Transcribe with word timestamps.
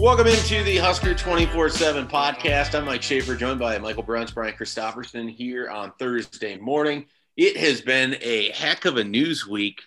Welcome 0.00 0.28
into 0.28 0.64
the 0.64 0.78
Husker 0.78 1.14
24 1.14 1.68
7 1.68 2.08
podcast. 2.08 2.74
I'm 2.74 2.86
Mike 2.86 3.02
Schaefer, 3.02 3.36
joined 3.36 3.58
by 3.60 3.76
Michael 3.76 4.02
Bruns, 4.02 4.30
Brian 4.30 4.54
Christopherson 4.54 5.28
here 5.28 5.68
on 5.68 5.92
Thursday 5.98 6.56
morning. 6.56 7.04
It 7.36 7.58
has 7.58 7.82
been 7.82 8.16
a 8.22 8.50
heck 8.52 8.86
of 8.86 8.96
a 8.96 9.04
news 9.04 9.46
week 9.46 9.82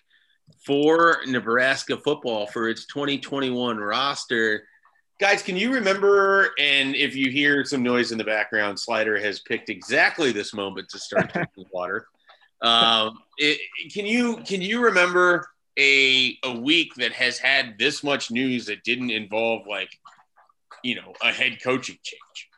for 0.63 1.17
Nebraska 1.25 1.97
football 1.97 2.45
for 2.45 2.69
its 2.69 2.85
2021 2.85 3.79
roster. 3.79 4.67
Guys, 5.19 5.41
can 5.41 5.57
you 5.57 5.73
remember? 5.73 6.51
And 6.59 6.95
if 6.95 7.15
you 7.15 7.31
hear 7.31 7.65
some 7.65 7.81
noise 7.81 8.11
in 8.11 8.19
the 8.19 8.23
background, 8.23 8.79
Slider 8.79 9.17
has 9.19 9.39
picked 9.39 9.71
exactly 9.71 10.31
this 10.31 10.53
moment 10.53 10.89
to 10.89 10.99
start 10.99 11.33
drinking 11.33 11.65
water. 11.71 12.05
Um, 12.61 13.17
it, 13.39 13.59
can 13.91 14.05
you 14.05 14.37
can 14.45 14.61
you 14.61 14.83
remember 14.83 15.47
a 15.79 16.37
a 16.43 16.59
week 16.59 16.93
that 16.95 17.13
has 17.13 17.39
had 17.39 17.77
this 17.79 18.03
much 18.03 18.29
news 18.29 18.67
that 18.67 18.83
didn't 18.83 19.09
involve 19.09 19.65
like 19.67 19.99
you 20.83 20.95
know 20.95 21.13
a 21.21 21.31
head 21.31 21.57
coaching 21.63 21.97
change? 22.03 22.49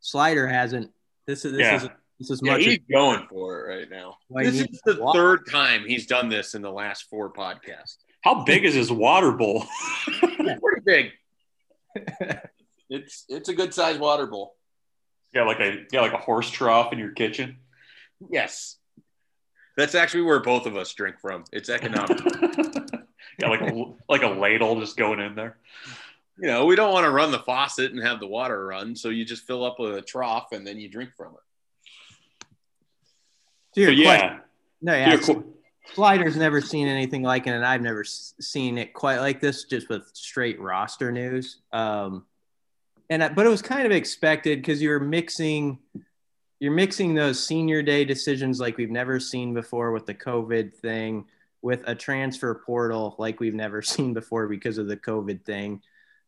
Slider 0.00 0.46
hasn't. 0.46 0.90
This 1.26 1.44
is 1.44 1.52
this 1.52 1.60
Yeah. 1.60 1.76
is 1.76 1.88
this 2.18 2.30
is 2.30 2.40
Yeah, 2.44 2.52
much. 2.52 2.64
he's 2.64 2.78
going 2.92 3.26
for 3.28 3.60
it 3.70 3.76
right 3.78 3.90
now. 3.90 4.18
Why 4.28 4.44
this 4.44 4.60
is 4.60 4.80
the 4.84 4.98
wa- 5.00 5.12
third 5.12 5.46
time 5.50 5.84
he's 5.86 6.06
done 6.06 6.28
this 6.28 6.54
in 6.54 6.62
the 6.62 6.70
last 6.70 7.08
four 7.10 7.32
podcasts. 7.32 7.96
How 8.22 8.44
big 8.44 8.64
is 8.64 8.74
his 8.74 8.92
water 8.92 9.32
bowl? 9.32 9.64
Pretty 10.20 10.80
big. 10.84 11.10
it's 12.90 13.24
it's 13.28 13.48
a 13.48 13.54
good 13.54 13.74
sized 13.74 14.00
water 14.00 14.26
bowl. 14.26 14.56
yeah, 15.34 15.42
like 15.44 15.60
a 15.60 15.84
yeah, 15.92 16.00
like 16.00 16.12
a 16.12 16.18
horse 16.18 16.50
trough 16.50 16.92
in 16.92 16.98
your 16.98 17.12
kitchen. 17.12 17.58
Yes. 18.30 18.76
That's 19.76 19.94
actually 19.94 20.24
where 20.24 20.40
both 20.40 20.66
of 20.66 20.76
us 20.76 20.92
drink 20.92 21.16
from. 21.20 21.44
It's 21.50 21.70
economic. 21.70 22.18
yeah, 23.38 23.48
like 23.48 23.62
a, 23.62 23.84
like 24.08 24.22
a 24.22 24.28
ladle 24.28 24.78
just 24.78 24.98
going 24.98 25.18
in 25.18 25.34
there. 25.34 25.56
You 26.38 26.46
know, 26.48 26.64
we 26.66 26.76
don't 26.76 26.92
want 26.92 27.04
to 27.04 27.10
run 27.10 27.30
the 27.30 27.38
faucet 27.38 27.92
and 27.92 28.02
have 28.02 28.20
the 28.20 28.26
water 28.26 28.66
run, 28.66 28.96
so 28.96 29.08
you 29.10 29.24
just 29.24 29.46
fill 29.46 29.64
up 29.64 29.78
with 29.78 29.96
a 29.96 30.02
trough 30.02 30.48
and 30.52 30.66
then 30.66 30.78
you 30.78 30.88
drink 30.88 31.10
from 31.16 31.34
it. 31.34 32.46
Your 33.74 33.90
But 33.90 34.02
question- 34.02 34.28
yeah, 34.30 34.38
no, 34.82 34.94
yeah. 34.94 35.16
qu- 35.16 35.54
Slider's 35.94 36.36
never 36.36 36.60
seen 36.60 36.86
anything 36.88 37.22
like 37.22 37.46
it, 37.46 37.50
and 37.50 37.64
I've 37.64 37.82
never 37.82 38.04
seen 38.04 38.78
it 38.78 38.92
quite 38.94 39.18
like 39.18 39.40
this, 39.40 39.64
just 39.64 39.88
with 39.88 40.08
straight 40.14 40.60
roster 40.60 41.10
news. 41.10 41.58
Um, 41.72 42.26
and 43.10 43.22
I- 43.24 43.28
but 43.30 43.46
it 43.46 43.48
was 43.48 43.62
kind 43.62 43.84
of 43.84 43.92
expected 43.92 44.60
because 44.60 44.80
you're 44.80 45.00
mixing, 45.00 45.78
you're 46.60 46.72
mixing 46.72 47.14
those 47.14 47.44
senior 47.44 47.82
day 47.82 48.04
decisions 48.04 48.60
like 48.60 48.76
we've 48.76 48.90
never 48.90 49.18
seen 49.18 49.54
before 49.54 49.90
with 49.92 50.06
the 50.06 50.14
COVID 50.14 50.72
thing, 50.74 51.26
with 51.62 51.82
a 51.86 51.94
transfer 51.94 52.54
portal 52.54 53.14
like 53.18 53.40
we've 53.40 53.54
never 53.54 53.82
seen 53.82 54.12
before 54.14 54.46
because 54.48 54.78
of 54.78 54.86
the 54.86 54.96
COVID 54.96 55.44
thing, 55.44 55.82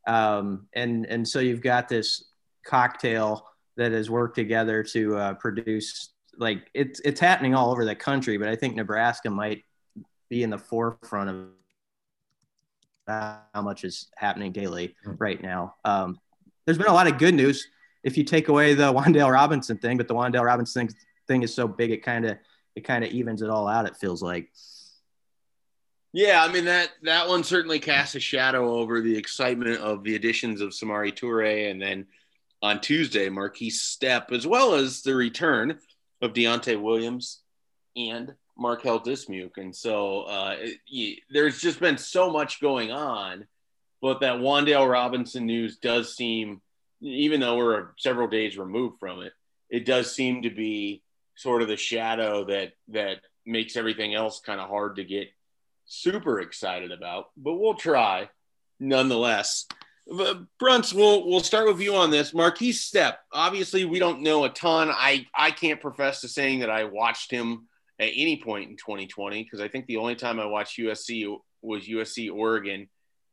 um, 0.06 0.66
and 0.74 1.06
and 1.06 1.26
so 1.26 1.40
you've 1.40 1.62
got 1.62 1.88
this 1.88 2.24
cocktail 2.64 3.46
that 3.76 3.92
has 3.92 4.10
worked 4.10 4.36
together 4.36 4.82
to 4.82 5.16
uh, 5.16 5.34
produce 5.34 6.10
like 6.38 6.70
it's 6.74 7.00
it's 7.00 7.20
happening 7.20 7.54
all 7.54 7.70
over 7.70 7.84
the 7.84 7.94
country, 7.94 8.36
but 8.36 8.48
I 8.48 8.56
think 8.56 8.74
Nebraska 8.74 9.30
might 9.30 9.64
be 10.28 10.42
in 10.42 10.50
the 10.50 10.58
forefront 10.58 11.30
of 11.30 11.46
how 13.06 13.62
much 13.62 13.84
is 13.84 14.08
happening 14.16 14.52
daily 14.52 14.94
right 15.04 15.42
now. 15.42 15.74
Um, 15.84 16.18
there's 16.64 16.78
been 16.78 16.86
a 16.86 16.92
lot 16.92 17.06
of 17.06 17.18
good 17.18 17.34
news 17.34 17.68
if 18.02 18.16
you 18.16 18.24
take 18.24 18.48
away 18.48 18.74
the 18.74 18.92
Wan'Dale 18.92 19.32
Robinson 19.32 19.76
thing, 19.78 19.96
but 19.96 20.08
the 20.08 20.14
Wan'Dale 20.14 20.44
Robinson 20.44 20.88
thing, 20.88 20.96
thing 21.26 21.42
is 21.42 21.54
so 21.54 21.68
big 21.68 21.90
it 21.90 22.02
kind 22.02 22.24
of 22.24 22.38
it 22.74 22.82
kind 22.82 23.04
of 23.04 23.10
evens 23.10 23.42
it 23.42 23.50
all 23.50 23.68
out. 23.68 23.86
It 23.86 23.96
feels 23.96 24.22
like. 24.22 24.50
Yeah, 26.14 26.44
I 26.44 26.52
mean 26.52 26.66
that 26.66 26.90
that 27.02 27.28
one 27.28 27.42
certainly 27.42 27.80
casts 27.80 28.14
a 28.14 28.20
shadow 28.20 28.76
over 28.76 29.00
the 29.00 29.16
excitement 29.16 29.80
of 29.80 30.04
the 30.04 30.14
additions 30.14 30.60
of 30.60 30.70
Samori 30.70 31.12
Toure 31.12 31.68
and 31.72 31.82
then 31.82 32.06
on 32.62 32.80
Tuesday 32.80 33.28
Markese 33.28 33.72
Stepp, 33.72 34.30
as 34.30 34.46
well 34.46 34.74
as 34.74 35.02
the 35.02 35.12
return 35.16 35.76
of 36.22 36.32
Deontai 36.32 36.80
Williams 36.80 37.42
and 37.96 38.32
Marquel 38.56 39.00
Dismuke. 39.00 39.58
And 39.58 39.74
so 39.74 40.20
uh, 40.22 40.56
it- 40.86 41.18
there's 41.30 41.60
just 41.60 41.80
been 41.80 41.98
so 41.98 42.30
much 42.30 42.60
going 42.60 42.92
on, 42.92 43.48
but 44.00 44.20
that 44.20 44.36
Wan'Dale 44.36 44.88
Robinson 44.88 45.46
news 45.46 45.78
does 45.78 46.14
seem, 46.14 46.62
even 47.00 47.40
though 47.40 47.56
we're 47.56 47.88
several 47.98 48.28
days 48.28 48.56
removed 48.56 49.00
from 49.00 49.20
it, 49.22 49.32
it 49.68 49.84
does 49.84 50.14
seem 50.14 50.42
to 50.42 50.50
be 50.50 51.02
sort 51.34 51.60
of 51.60 51.66
the 51.66 51.76
shadow 51.76 52.44
that 52.44 52.74
that 52.86 53.16
makes 53.44 53.76
everything 53.76 54.14
else 54.14 54.38
kind 54.38 54.60
of 54.60 54.68
hard 54.68 54.94
to 54.96 55.04
get 55.04 55.26
super 55.86 56.40
excited 56.40 56.92
about, 56.92 57.26
but 57.36 57.54
we'll 57.54 57.74
try 57.74 58.28
nonetheless. 58.80 59.66
Bruns, 60.58 60.92
we'll 60.92 61.26
we'll 61.26 61.40
start 61.40 61.66
with 61.66 61.80
you 61.80 61.94
on 61.94 62.10
this. 62.10 62.32
Markese 62.32 62.74
Stepp. 62.74 63.14
Obviously, 63.32 63.86
we 63.86 63.98
don't 63.98 64.20
know 64.20 64.44
a 64.44 64.50
ton. 64.50 64.90
I 64.90 65.26
I 65.34 65.50
can't 65.50 65.80
profess 65.80 66.20
to 66.20 66.28
saying 66.28 66.60
that 66.60 66.68
I 66.68 66.84
watched 66.84 67.30
him 67.30 67.68
at 67.98 68.10
any 68.14 68.42
point 68.42 68.70
in 68.70 68.76
2020 68.76 69.42
because 69.42 69.60
I 69.60 69.68
think 69.68 69.86
the 69.86 69.96
only 69.96 70.14
time 70.14 70.38
I 70.40 70.46
watched 70.46 70.78
USC 70.78 71.34
was 71.62 71.88
USC 71.88 72.30
Oregon, 72.30 72.88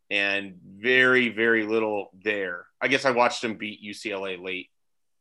and 0.09 0.55
very 0.63 1.27
very 1.27 1.65
little 1.65 2.11
there. 2.23 2.67
I 2.81 2.87
guess 2.87 3.03
I 3.03 3.11
watched 3.11 3.43
him 3.43 3.57
beat 3.57 3.83
UCLA 3.83 4.41
late, 4.41 4.69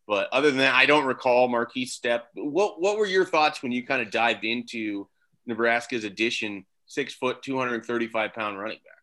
but 0.06 0.28
other 0.32 0.50
than 0.50 0.58
that, 0.58 0.74
I 0.74 0.86
don't 0.86 1.04
recall 1.04 1.48
Markese 1.48 1.90
Stepp. 1.90 2.22
What 2.34 2.80
what 2.80 2.96
were 2.96 3.06
your 3.06 3.24
thoughts 3.24 3.60
when 3.60 3.72
you 3.72 3.84
kind 3.84 4.02
of 4.02 4.12
dived 4.12 4.44
into 4.44 5.08
Nebraska's 5.46 6.04
addition? 6.04 6.64
Six 6.90 7.14
foot, 7.14 7.40
235 7.44 8.34
pound 8.34 8.58
running 8.58 8.78
back. 8.78 8.98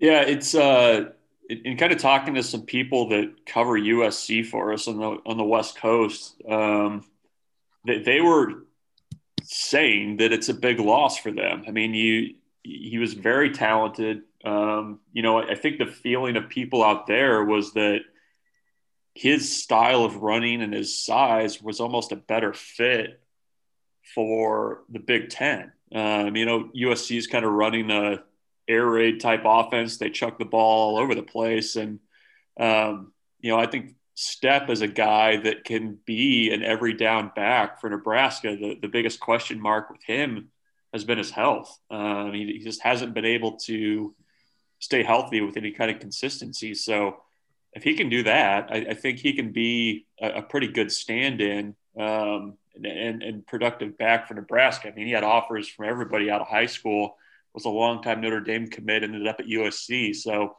yeah, 0.00 0.22
it's 0.22 0.56
uh, 0.56 1.10
in 1.48 1.58
in 1.64 1.76
kind 1.76 1.92
of 1.92 1.98
talking 1.98 2.34
to 2.34 2.42
some 2.42 2.62
people 2.62 3.10
that 3.10 3.46
cover 3.46 3.78
USC 3.78 4.44
for 4.44 4.72
us 4.72 4.88
on 4.88 4.98
the 4.98 5.18
on 5.24 5.36
the 5.36 5.44
West 5.44 5.76
Coast. 5.76 6.34
Um, 6.48 7.04
they, 7.86 8.00
they 8.00 8.20
were 8.20 8.64
saying 9.44 10.16
that 10.16 10.32
it's 10.32 10.48
a 10.48 10.54
big 10.54 10.80
loss 10.80 11.16
for 11.16 11.30
them. 11.30 11.62
I 11.68 11.70
mean, 11.70 11.94
you 11.94 12.34
he 12.64 12.98
was 12.98 13.14
very 13.14 13.50
talented. 13.50 14.22
Um, 14.44 14.98
you 15.12 15.22
know, 15.22 15.38
I, 15.38 15.52
I 15.52 15.54
think 15.54 15.78
the 15.78 15.86
feeling 15.86 16.34
of 16.34 16.48
people 16.48 16.82
out 16.82 17.06
there 17.06 17.44
was 17.44 17.74
that 17.74 18.00
his 19.14 19.62
style 19.62 20.04
of 20.04 20.16
running 20.16 20.60
and 20.60 20.74
his 20.74 21.00
size 21.04 21.62
was 21.62 21.78
almost 21.78 22.10
a 22.10 22.16
better 22.16 22.52
fit 22.52 23.20
for 24.12 24.82
the 24.88 24.98
Big 24.98 25.28
Ten. 25.28 25.70
Um, 25.94 26.36
you 26.36 26.46
know, 26.46 26.70
USC 26.74 27.16
is 27.16 27.26
kind 27.26 27.44
of 27.44 27.52
running 27.52 27.90
a 27.90 28.22
air 28.68 28.86
raid 28.86 29.20
type 29.20 29.42
offense. 29.44 29.98
They 29.98 30.10
chuck 30.10 30.38
the 30.38 30.44
ball 30.44 30.96
all 30.96 31.02
over 31.02 31.14
the 31.14 31.22
place, 31.22 31.76
and 31.76 32.00
um, 32.58 33.12
you 33.40 33.50
know, 33.50 33.58
I 33.58 33.66
think 33.66 33.94
Stepp 34.16 34.70
is 34.70 34.82
a 34.82 34.88
guy 34.88 35.38
that 35.38 35.64
can 35.64 35.98
be 36.04 36.52
an 36.52 36.62
every 36.62 36.94
down 36.94 37.32
back 37.34 37.80
for 37.80 37.90
Nebraska. 37.90 38.56
The 38.56 38.78
the 38.80 38.88
biggest 38.88 39.20
question 39.20 39.60
mark 39.60 39.90
with 39.90 40.02
him 40.02 40.50
has 40.92 41.04
been 41.04 41.18
his 41.18 41.30
health. 41.30 41.78
Um, 41.90 42.32
he, 42.32 42.46
he 42.46 42.58
just 42.58 42.82
hasn't 42.82 43.14
been 43.14 43.24
able 43.24 43.52
to 43.52 44.14
stay 44.78 45.02
healthy 45.02 45.40
with 45.40 45.56
any 45.56 45.70
kind 45.70 45.90
of 45.90 46.00
consistency. 46.00 46.74
So 46.74 47.16
if 47.72 47.82
he 47.82 47.94
can 47.94 48.08
do 48.08 48.24
that, 48.24 48.68
I, 48.70 48.76
I 48.90 48.94
think 48.94 49.18
he 49.18 49.32
can 49.32 49.52
be 49.52 50.06
a, 50.20 50.30
a 50.30 50.42
pretty 50.42 50.68
good 50.68 50.92
stand-in 50.92 51.74
um, 51.98 52.58
and, 52.74 53.22
and, 53.22 53.46
productive 53.46 53.98
back 53.98 54.26
for 54.26 54.34
Nebraska. 54.34 54.88
I 54.88 54.94
mean, 54.94 55.06
he 55.06 55.12
had 55.12 55.24
offers 55.24 55.68
from 55.68 55.88
everybody 55.88 56.30
out 56.30 56.40
of 56.40 56.48
high 56.48 56.66
school. 56.66 57.16
Was 57.54 57.66
a 57.66 57.68
longtime 57.68 58.22
Notre 58.22 58.40
Dame 58.40 58.68
commit, 58.68 59.02
ended 59.02 59.26
up 59.26 59.38
at 59.38 59.46
USC. 59.46 60.16
So, 60.16 60.56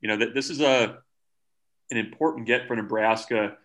you 0.00 0.08
know, 0.08 0.16
th- 0.16 0.34
this 0.34 0.50
is 0.50 0.60
a 0.60 0.98
an 1.90 1.96
important 1.96 2.46
get 2.46 2.66
for 2.66 2.74
Nebraska. 2.74 3.56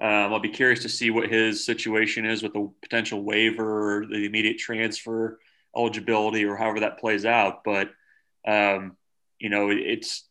Um, 0.00 0.32
I'll 0.32 0.38
be 0.38 0.50
curious 0.50 0.82
to 0.82 0.90
see 0.90 1.10
what 1.10 1.30
his 1.30 1.64
situation 1.64 2.26
is 2.26 2.42
with 2.42 2.52
the 2.52 2.70
potential 2.82 3.22
waiver, 3.22 4.04
the 4.08 4.26
immediate 4.26 4.58
transfer 4.58 5.40
eligibility, 5.74 6.44
or 6.44 6.56
however 6.56 6.80
that 6.80 6.98
plays 6.98 7.24
out. 7.24 7.64
But 7.64 7.90
um, 8.46 8.96
you 9.38 9.48
know, 9.48 9.70
it's 9.70 10.24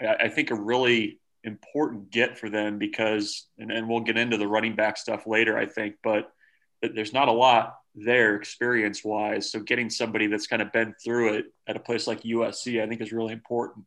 I 0.00 0.28
think 0.28 0.50
a 0.50 0.54
really 0.54 1.20
important 1.44 2.10
get 2.10 2.38
for 2.38 2.48
them 2.48 2.78
because, 2.78 3.46
and, 3.58 3.70
and 3.70 3.88
we'll 3.88 4.00
get 4.00 4.16
into 4.16 4.36
the 4.36 4.48
running 4.48 4.74
back 4.74 4.96
stuff 4.96 5.26
later, 5.26 5.56
I 5.56 5.66
think, 5.66 5.96
but 6.02 6.32
there's 6.88 7.12
not 7.12 7.28
a 7.28 7.32
lot 7.32 7.76
there 7.94 8.34
experience 8.34 9.04
wise. 9.04 9.50
So 9.50 9.60
getting 9.60 9.90
somebody 9.90 10.26
that's 10.26 10.46
kind 10.46 10.62
of 10.62 10.72
been 10.72 10.94
through 11.02 11.34
it 11.34 11.46
at 11.68 11.76
a 11.76 11.80
place 11.80 12.06
like 12.06 12.22
USC, 12.22 12.82
I 12.82 12.88
think 12.88 13.00
is 13.00 13.12
really 13.12 13.32
important. 13.32 13.84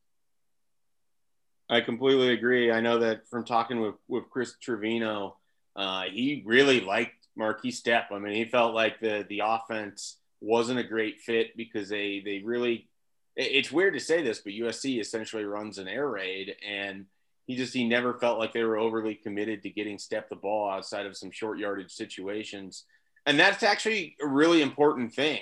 I 1.70 1.82
completely 1.82 2.32
agree. 2.32 2.72
I 2.72 2.80
know 2.80 3.00
that 3.00 3.28
from 3.30 3.44
talking 3.44 3.82
with, 3.82 3.96
with 4.08 4.30
Chris 4.30 4.56
Trevino, 4.62 5.36
uh, 5.76 6.04
he 6.04 6.42
really 6.46 6.80
liked 6.80 7.28
Markese 7.38 7.82
Stepp. 7.82 8.12
I 8.12 8.20
mean, 8.20 8.34
he 8.34 8.46
felt 8.46 8.74
like 8.74 9.00
the 9.00 9.26
the 9.28 9.42
offense 9.44 10.18
wasn't 10.40 10.80
a 10.80 10.84
great 10.84 11.20
fit 11.20 11.58
because 11.58 11.90
they 11.90 12.22
they 12.24 12.42
really. 12.44 12.88
It's 13.36 13.72
weird 13.72 13.94
to 13.94 14.00
say 14.00 14.24
this, 14.24 14.40
but 14.40 14.54
USC 14.54 15.00
essentially 15.00 15.44
runs 15.44 15.78
an 15.78 15.88
air 15.88 16.10
raid, 16.10 16.56
and 16.68 17.06
he 17.48 17.56
just 17.56 17.74
he 17.74 17.88
never 17.88 18.14
felt 18.14 18.38
like 18.38 18.54
they 18.54 18.64
were 18.64 18.78
overly 18.78 19.16
committed 19.16 19.64
to 19.64 19.70
getting 19.70 19.98
Stepp 19.98 20.30
the 20.30 20.36
ball 20.36 20.70
outside 20.70 21.06
of 21.06 21.18
some 21.18 21.32
short 21.32 21.58
yardage 21.58 21.92
situations, 21.92 22.84
and 23.26 23.40
that's 23.40 23.64
actually 23.64 24.16
a 24.22 24.28
really 24.28 24.62
important 24.62 25.14
thing 25.14 25.40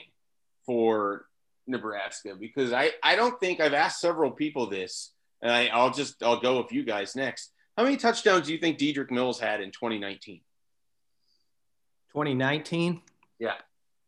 for 0.66 1.26
Nebraska 1.68 2.36
because 2.40 2.72
I 2.72 2.92
I 3.04 3.16
don't 3.16 3.40
think 3.40 3.60
I've 3.60 3.74
asked 3.74 4.00
several 4.00 4.32
people 4.32 4.70
this 4.70 5.12
and 5.42 5.52
I, 5.52 5.68
I'll 5.68 5.92
just 5.92 6.22
I'll 6.24 6.40
go 6.40 6.62
with 6.62 6.72
you 6.72 6.84
guys 6.84 7.16
next. 7.16 7.52
How 7.78 7.84
many 7.84 7.98
touchdowns 7.98 8.48
do 8.48 8.54
you 8.54 8.60
think 8.60 8.78
Dedrick 8.78 9.12
Mills 9.12 9.40
had 9.40 9.62
in 9.62 9.72
2019? 9.72 10.42
2019. 12.14 13.02
Yeah. 13.40 13.54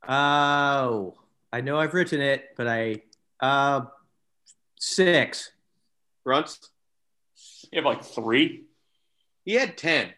Oh, 0.07 1.15
I 1.51 1.61
know 1.61 1.77
I've 1.79 1.94
written 1.94 2.21
it, 2.21 2.55
but 2.55 2.67
I 2.67 3.01
uh 3.39 3.81
six. 4.79 5.51
Bruns? 6.23 6.59
You 7.72 7.78
have 7.78 7.86
like 7.86 8.04
three. 8.04 8.66
He 9.44 9.54
had 9.54 9.78
10. 9.78 10.10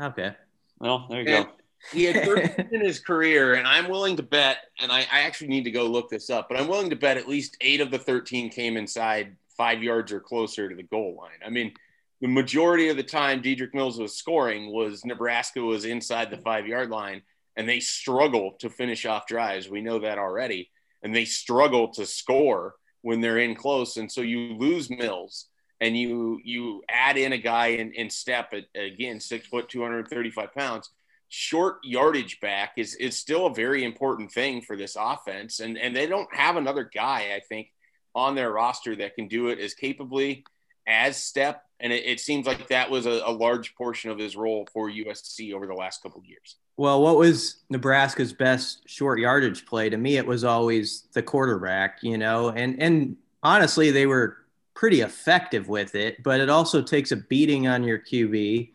Okay. 0.00 0.34
Well, 0.78 1.06
there 1.08 1.22
you 1.22 1.34
And 1.34 1.46
go. 1.46 1.52
He 1.92 2.04
had 2.04 2.24
13 2.24 2.68
in 2.72 2.80
his 2.80 2.98
career, 2.98 3.54
and 3.54 3.66
I'm 3.66 3.88
willing 3.88 4.16
to 4.16 4.22
bet, 4.22 4.58
and 4.80 4.90
I, 4.90 5.00
I 5.00 5.20
actually 5.20 5.48
need 5.48 5.64
to 5.64 5.70
go 5.70 5.84
look 5.86 6.08
this 6.08 6.30
up, 6.30 6.48
but 6.48 6.58
I'm 6.58 6.66
willing 6.66 6.90
to 6.90 6.96
bet 6.96 7.16
at 7.16 7.28
least 7.28 7.56
eight 7.60 7.80
of 7.80 7.90
the 7.90 7.98
13 7.98 8.48
came 8.50 8.76
inside 8.76 9.36
five 9.56 9.82
yards 9.82 10.10
or 10.12 10.20
closer 10.20 10.68
to 10.68 10.74
the 10.74 10.82
goal 10.82 11.16
line. 11.18 11.38
I 11.44 11.50
mean, 11.50 11.72
the 12.20 12.28
majority 12.28 12.88
of 12.88 12.96
the 12.96 13.02
time 13.02 13.42
Dedrick 13.42 13.74
Mills 13.74 13.98
was 13.98 14.16
scoring 14.16 14.72
was 14.72 15.04
Nebraska 15.04 15.60
was 15.60 15.84
inside 15.84 16.30
the 16.30 16.38
five 16.38 16.66
yard 16.66 16.90
line, 16.90 17.22
and 17.56 17.68
they 17.68 17.80
struggle 17.80 18.52
to 18.60 18.70
finish 18.70 19.04
off 19.04 19.26
drives. 19.26 19.68
We 19.68 19.82
know 19.82 19.98
that 20.00 20.18
already, 20.18 20.70
and 21.02 21.14
they 21.14 21.26
struggle 21.26 21.88
to 21.94 22.06
score 22.06 22.76
when 23.02 23.20
they're 23.20 23.38
in 23.38 23.54
close, 23.54 23.98
and 23.98 24.10
so 24.10 24.22
you 24.22 24.54
lose 24.54 24.88
Mills. 24.88 25.48
And 25.84 25.94
you 25.94 26.40
you 26.42 26.82
add 26.88 27.18
in 27.18 27.34
a 27.34 27.38
guy 27.38 27.66
in, 27.66 27.92
in 27.92 28.08
Stepp 28.08 28.54
at 28.54 28.64
again 28.74 29.20
six 29.20 29.46
foot 29.46 29.68
two 29.68 29.82
hundred 29.82 30.08
thirty 30.08 30.30
five 30.30 30.54
pounds, 30.54 30.88
short 31.28 31.76
yardage 31.84 32.40
back 32.40 32.72
is 32.78 32.94
is 32.94 33.18
still 33.18 33.44
a 33.44 33.54
very 33.54 33.84
important 33.84 34.32
thing 34.32 34.62
for 34.62 34.76
this 34.76 34.96
offense. 34.98 35.60
And 35.60 35.76
and 35.76 35.94
they 35.94 36.06
don't 36.06 36.34
have 36.34 36.56
another 36.56 36.84
guy 36.94 37.34
i 37.36 37.40
think 37.50 37.68
on 38.14 38.34
their 38.34 38.50
roster 38.50 38.96
that 38.96 39.14
can 39.14 39.28
do 39.28 39.48
it 39.48 39.58
as 39.58 39.74
capably 39.74 40.44
as 40.86 41.16
Stepp. 41.16 41.56
And 41.80 41.92
it, 41.92 42.06
it 42.06 42.20
seems 42.20 42.46
like 42.46 42.68
that 42.68 42.90
was 42.90 43.04
a, 43.04 43.22
a, 43.26 43.32
large 43.32 43.74
portion 43.74 44.10
of 44.10 44.18
his 44.18 44.36
role 44.36 44.66
for 44.72 44.88
usc 44.88 45.52
over 45.52 45.66
the 45.66 45.74
last 45.74 46.02
couple 46.02 46.22
years. 46.24 46.56
Well 46.78 47.02
what 47.02 47.18
was 47.18 47.56
nebraska's 47.68 48.32
best 48.32 48.88
short 48.88 49.18
yardage 49.18 49.66
play? 49.66 49.90
To 49.90 49.98
me 49.98 50.16
it 50.16 50.26
was 50.26 50.44
always 50.44 51.08
the 51.12 51.22
quarterback 51.22 51.98
you 52.02 52.16
know 52.16 52.48
and 52.50 52.80
and 52.80 53.16
honestly 53.42 53.90
they 53.90 54.06
were 54.06 54.38
pretty 54.74 55.00
effective 55.00 55.68
with 55.68 55.94
it 55.94 56.22
but 56.22 56.40
it 56.40 56.50
also 56.50 56.82
takes 56.82 57.12
a 57.12 57.16
beating 57.16 57.66
on 57.66 57.84
your 57.84 57.98
qb 57.98 58.70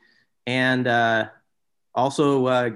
and 0.48 0.88
uh 0.88 1.26
also 1.96 2.46
uh, 2.46 2.70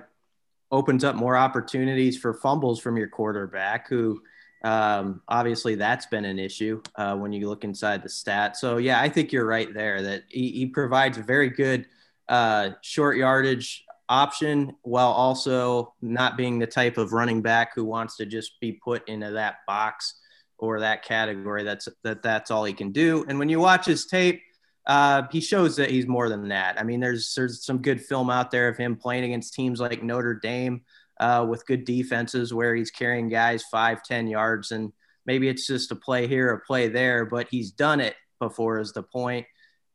opens 0.71 1.03
up 1.03 1.15
more 1.15 1.37
opportunities 1.37 2.17
for 2.17 2.33
fumbles 2.33 2.79
from 2.79 2.97
your 2.97 3.07
quarterback, 3.07 3.87
who 3.87 4.21
um, 4.63 5.21
obviously 5.27 5.75
that's 5.75 6.05
been 6.07 6.25
an 6.25 6.39
issue 6.39 6.81
uh, 6.95 7.15
when 7.15 7.31
you 7.31 7.47
look 7.47 7.63
inside 7.63 8.01
the 8.01 8.09
stat. 8.09 8.57
So, 8.57 8.77
yeah, 8.77 8.99
I 8.99 9.09
think 9.09 9.31
you're 9.31 9.45
right 9.45 9.73
there 9.73 10.01
that 10.01 10.23
he, 10.29 10.51
he 10.51 10.65
provides 10.65 11.17
a 11.17 11.23
very 11.23 11.49
good 11.49 11.85
uh, 12.27 12.71
short 12.81 13.17
yardage 13.17 13.85
option 14.09 14.75
while 14.81 15.11
also 15.11 15.93
not 16.01 16.37
being 16.37 16.59
the 16.59 16.67
type 16.67 16.97
of 16.97 17.13
running 17.13 17.41
back 17.41 17.73
who 17.75 17.85
wants 17.85 18.17
to 18.17 18.25
just 18.25 18.59
be 18.59 18.73
put 18.73 19.07
into 19.07 19.31
that 19.31 19.57
box 19.67 20.15
or 20.57 20.79
that 20.79 21.03
category. 21.03 21.63
That's 21.63 21.87
that 22.03 22.23
that's 22.23 22.51
all 22.51 22.63
he 22.63 22.73
can 22.73 22.91
do. 22.91 23.25
And 23.27 23.39
when 23.39 23.49
you 23.49 23.59
watch 23.59 23.85
his 23.85 24.05
tape, 24.05 24.41
uh, 24.85 25.23
he 25.31 25.39
shows 25.39 25.75
that 25.77 25.89
he's 25.89 26.07
more 26.07 26.29
than 26.29 26.49
that. 26.49 26.79
I 26.79 26.83
mean, 26.83 26.99
there's 26.99 27.33
there's 27.35 27.65
some 27.65 27.79
good 27.79 28.01
film 28.01 28.29
out 28.29 28.51
there 28.51 28.67
of 28.67 28.77
him 28.77 28.95
playing 28.95 29.23
against 29.23 29.53
teams 29.53 29.79
like 29.79 30.03
Notre 30.03 30.35
Dame 30.35 30.81
uh, 31.19 31.45
with 31.47 31.65
good 31.65 31.85
defenses 31.85 32.53
where 32.53 32.75
he's 32.75 32.91
carrying 32.91 33.29
guys 33.29 33.63
five, 33.71 34.03
ten 34.03 34.27
yards, 34.27 34.71
and 34.71 34.91
maybe 35.25 35.47
it's 35.47 35.67
just 35.67 35.91
a 35.91 35.95
play 35.95 36.27
here, 36.27 36.51
a 36.51 36.59
play 36.59 36.89
there, 36.89 37.25
but 37.25 37.47
he's 37.49 37.71
done 37.71 37.99
it 37.99 38.15
before 38.39 38.79
is 38.79 38.91
the 38.91 39.03
point. 39.03 39.45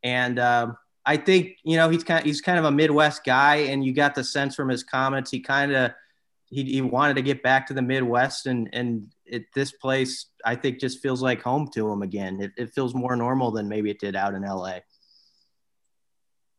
And 0.02 0.38
um, 0.38 0.76
I 1.04 1.16
think 1.16 1.56
you 1.64 1.76
know 1.76 1.90
he's 1.90 2.04
kind 2.04 2.20
of, 2.20 2.26
he's 2.26 2.40
kind 2.40 2.58
of 2.58 2.64
a 2.64 2.70
Midwest 2.70 3.24
guy, 3.24 3.56
and 3.56 3.84
you 3.84 3.92
got 3.92 4.14
the 4.14 4.24
sense 4.24 4.54
from 4.54 4.68
his 4.68 4.84
comments 4.84 5.30
he 5.30 5.40
kind 5.40 5.72
of 5.72 5.92
he, 6.50 6.64
he 6.64 6.80
wanted 6.80 7.14
to 7.14 7.22
get 7.22 7.42
back 7.42 7.66
to 7.66 7.74
the 7.74 7.82
Midwest, 7.82 8.46
and 8.46 8.70
and 8.72 9.12
it, 9.30 9.44
this 9.54 9.72
place 9.72 10.26
I 10.44 10.54
think 10.56 10.80
just 10.80 11.00
feels 11.00 11.22
like 11.22 11.42
home 11.42 11.68
to 11.74 11.90
him 11.90 12.02
again. 12.02 12.40
It, 12.40 12.52
it 12.56 12.74
feels 12.74 12.94
more 12.94 13.16
normal 13.16 13.50
than 13.50 13.68
maybe 13.68 13.90
it 13.90 14.00
did 14.00 14.16
out 14.16 14.34
in 14.34 14.42
LA. 14.42 14.78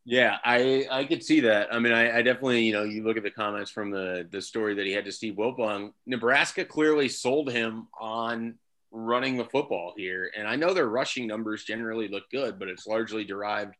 Yeah, 0.04 0.38
I 0.44 0.86
I 0.90 1.04
could 1.04 1.22
see 1.22 1.40
that. 1.40 1.72
I 1.72 1.78
mean, 1.78 1.92
I, 1.92 2.18
I, 2.18 2.22
definitely, 2.22 2.64
you 2.64 2.72
know, 2.72 2.84
you 2.84 3.04
look 3.04 3.16
at 3.16 3.22
the 3.22 3.30
comments 3.30 3.70
from 3.70 3.90
the 3.90 4.26
the 4.30 4.40
story 4.40 4.74
that 4.74 4.86
he 4.86 4.92
had 4.92 5.04
to 5.04 5.12
Steve 5.12 5.34
Wiltfong. 5.34 5.92
Nebraska 6.06 6.64
clearly 6.64 7.08
sold 7.08 7.50
him 7.50 7.88
on 8.00 8.58
running 8.90 9.36
the 9.36 9.44
football 9.44 9.92
here, 9.96 10.30
and 10.36 10.48
I 10.48 10.56
know 10.56 10.72
their 10.72 10.88
rushing 10.88 11.26
numbers 11.26 11.64
generally 11.64 12.08
look 12.08 12.24
good, 12.30 12.58
but 12.58 12.68
it's 12.68 12.86
largely 12.86 13.24
derived 13.24 13.74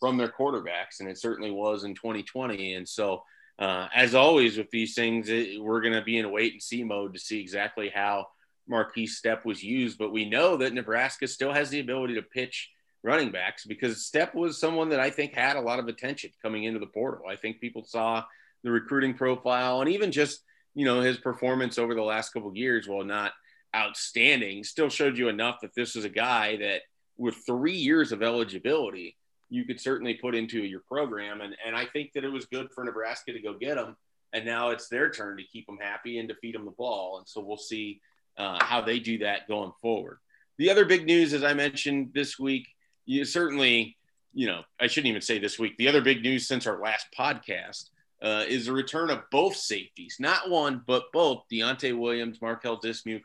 from 0.00 0.16
their 0.16 0.28
quarterbacks, 0.28 1.00
and 1.00 1.08
it 1.08 1.18
certainly 1.18 1.50
was 1.50 1.84
in 1.84 1.94
2020. 1.94 2.74
And 2.74 2.88
so, 2.88 3.22
uh, 3.58 3.88
as 3.94 4.14
always 4.14 4.56
with 4.56 4.70
these 4.70 4.94
things, 4.94 5.28
it, 5.28 5.60
we're 5.60 5.82
going 5.82 5.94
to 5.94 6.02
be 6.02 6.18
in 6.18 6.24
a 6.24 6.28
wait 6.28 6.52
and 6.52 6.62
see 6.62 6.84
mode 6.84 7.14
to 7.14 7.20
see 7.20 7.40
exactly 7.40 7.90
how 7.94 8.26
Markese 8.70 9.10
Stepp 9.10 9.44
was 9.44 9.62
used. 9.62 9.98
But 9.98 10.12
we 10.12 10.28
know 10.28 10.56
that 10.56 10.72
Nebraska 10.72 11.26
still 11.26 11.52
has 11.52 11.70
the 11.70 11.80
ability 11.80 12.14
to 12.14 12.22
pitch 12.22 12.70
running 13.02 13.30
backs 13.30 13.64
because 13.64 14.10
Stepp 14.12 14.34
was 14.34 14.58
someone 14.58 14.88
that 14.88 15.00
I 15.00 15.10
think 15.10 15.34
had 15.34 15.56
a 15.56 15.60
lot 15.60 15.78
of 15.78 15.88
attention 15.88 16.30
coming 16.42 16.64
into 16.64 16.80
the 16.80 16.86
portal. 16.86 17.26
I 17.28 17.36
think 17.36 17.60
people 17.60 17.84
saw 17.84 18.24
the 18.64 18.70
recruiting 18.70 19.14
profile 19.14 19.80
and 19.80 19.90
even 19.90 20.10
just, 20.10 20.42
you 20.74 20.84
know, 20.84 21.00
his 21.00 21.18
performance 21.18 21.78
over 21.78 21.94
the 21.94 22.02
last 22.02 22.32
couple 22.32 22.54
years, 22.56 22.88
while 22.88 23.04
not 23.04 23.32
outstanding, 23.74 24.64
still 24.64 24.88
showed 24.88 25.16
you 25.16 25.28
enough 25.28 25.60
that 25.62 25.74
this 25.74 25.94
is 25.94 26.04
a 26.04 26.10
guy 26.10 26.56
that 26.56 26.82
with 27.16 27.36
three 27.46 27.76
years 27.76 28.12
of 28.12 28.22
eligibility, 28.22 29.16
you 29.48 29.64
could 29.64 29.80
certainly 29.80 30.14
put 30.14 30.34
into 30.34 30.64
your 30.64 30.80
program. 30.80 31.40
And, 31.40 31.54
and 31.64 31.76
I 31.76 31.86
think 31.86 32.12
that 32.14 32.24
it 32.24 32.32
was 32.32 32.46
good 32.46 32.68
for 32.74 32.84
Nebraska 32.84 33.32
to 33.32 33.40
go 33.40 33.54
get 33.54 33.78
him. 33.78 33.96
And 34.32 34.44
now 34.44 34.70
it's 34.70 34.88
their 34.88 35.10
turn 35.10 35.36
to 35.36 35.44
keep 35.44 35.66
them 35.66 35.78
happy 35.80 36.18
and 36.18 36.28
to 36.28 36.34
feed 36.34 36.56
them 36.56 36.64
the 36.64 36.72
ball. 36.72 37.18
And 37.18 37.28
so 37.28 37.40
we'll 37.40 37.56
see 37.56 38.00
uh, 38.38 38.62
how 38.62 38.80
they 38.80 38.98
do 38.98 39.18
that 39.18 39.48
going 39.48 39.72
forward. 39.80 40.18
The 40.58 40.70
other 40.70 40.84
big 40.84 41.06
news, 41.06 41.32
as 41.32 41.44
I 41.44 41.54
mentioned 41.54 42.10
this 42.14 42.38
week, 42.38 42.68
you 43.04 43.24
certainly, 43.24 43.96
you 44.32 44.46
know, 44.46 44.62
I 44.80 44.86
shouldn't 44.86 45.10
even 45.10 45.22
say 45.22 45.38
this 45.38 45.58
week. 45.58 45.76
The 45.76 45.88
other 45.88 46.00
big 46.00 46.22
news 46.22 46.46
since 46.46 46.66
our 46.66 46.80
last 46.80 47.06
podcast 47.16 47.90
uh, 48.22 48.44
is 48.48 48.66
the 48.66 48.72
return 48.72 49.10
of 49.10 49.28
both 49.30 49.56
safeties, 49.56 50.16
not 50.18 50.50
one, 50.50 50.82
but 50.86 51.12
both 51.12 51.44
Deontai 51.52 51.96
Williams, 51.96 52.40
Marquel 52.40 52.80
Dismuke, 52.80 53.22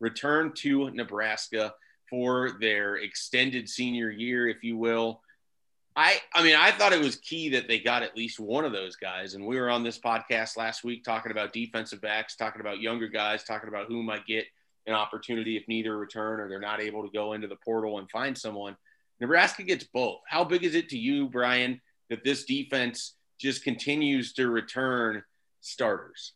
return 0.00 0.52
to 0.56 0.90
Nebraska 0.90 1.74
for 2.08 2.52
their 2.60 2.96
extended 2.96 3.68
senior 3.68 4.10
year, 4.10 4.48
if 4.48 4.64
you 4.64 4.76
will. 4.76 5.20
I, 6.00 6.20
I 6.34 6.42
mean, 6.42 6.56
I 6.56 6.70
thought 6.70 6.92
it 6.92 7.00
was 7.00 7.16
key 7.16 7.50
that 7.50 7.68
they 7.68 7.78
got 7.78 8.02
at 8.02 8.16
least 8.16 8.40
one 8.40 8.64
of 8.64 8.72
those 8.72 8.96
guys. 8.96 9.34
And 9.34 9.46
we 9.46 9.60
were 9.60 9.68
on 9.68 9.82
this 9.82 9.98
podcast 9.98 10.56
last 10.56 10.82
week 10.82 11.04
talking 11.04 11.30
about 11.30 11.52
defensive 11.52 12.00
backs, 12.00 12.36
talking 12.36 12.60
about 12.60 12.80
younger 12.80 13.08
guys, 13.08 13.44
talking 13.44 13.68
about 13.68 13.86
who 13.86 14.02
might 14.02 14.26
get– 14.26 14.46
an 14.86 14.94
opportunity 14.94 15.56
if 15.56 15.66
neither 15.68 15.96
return 15.96 16.40
or 16.40 16.48
they're 16.48 16.60
not 16.60 16.80
able 16.80 17.02
to 17.02 17.10
go 17.10 17.32
into 17.32 17.46
the 17.46 17.56
portal 17.56 17.98
and 17.98 18.10
find 18.10 18.36
someone. 18.36 18.76
Nebraska 19.20 19.62
gets 19.62 19.84
both. 19.84 20.20
How 20.28 20.44
big 20.44 20.64
is 20.64 20.74
it 20.74 20.88
to 20.90 20.98
you, 20.98 21.28
Brian, 21.28 21.80
that 22.08 22.24
this 22.24 22.44
defense 22.44 23.14
just 23.38 23.62
continues 23.62 24.32
to 24.34 24.48
return 24.48 25.22
starters? 25.60 26.32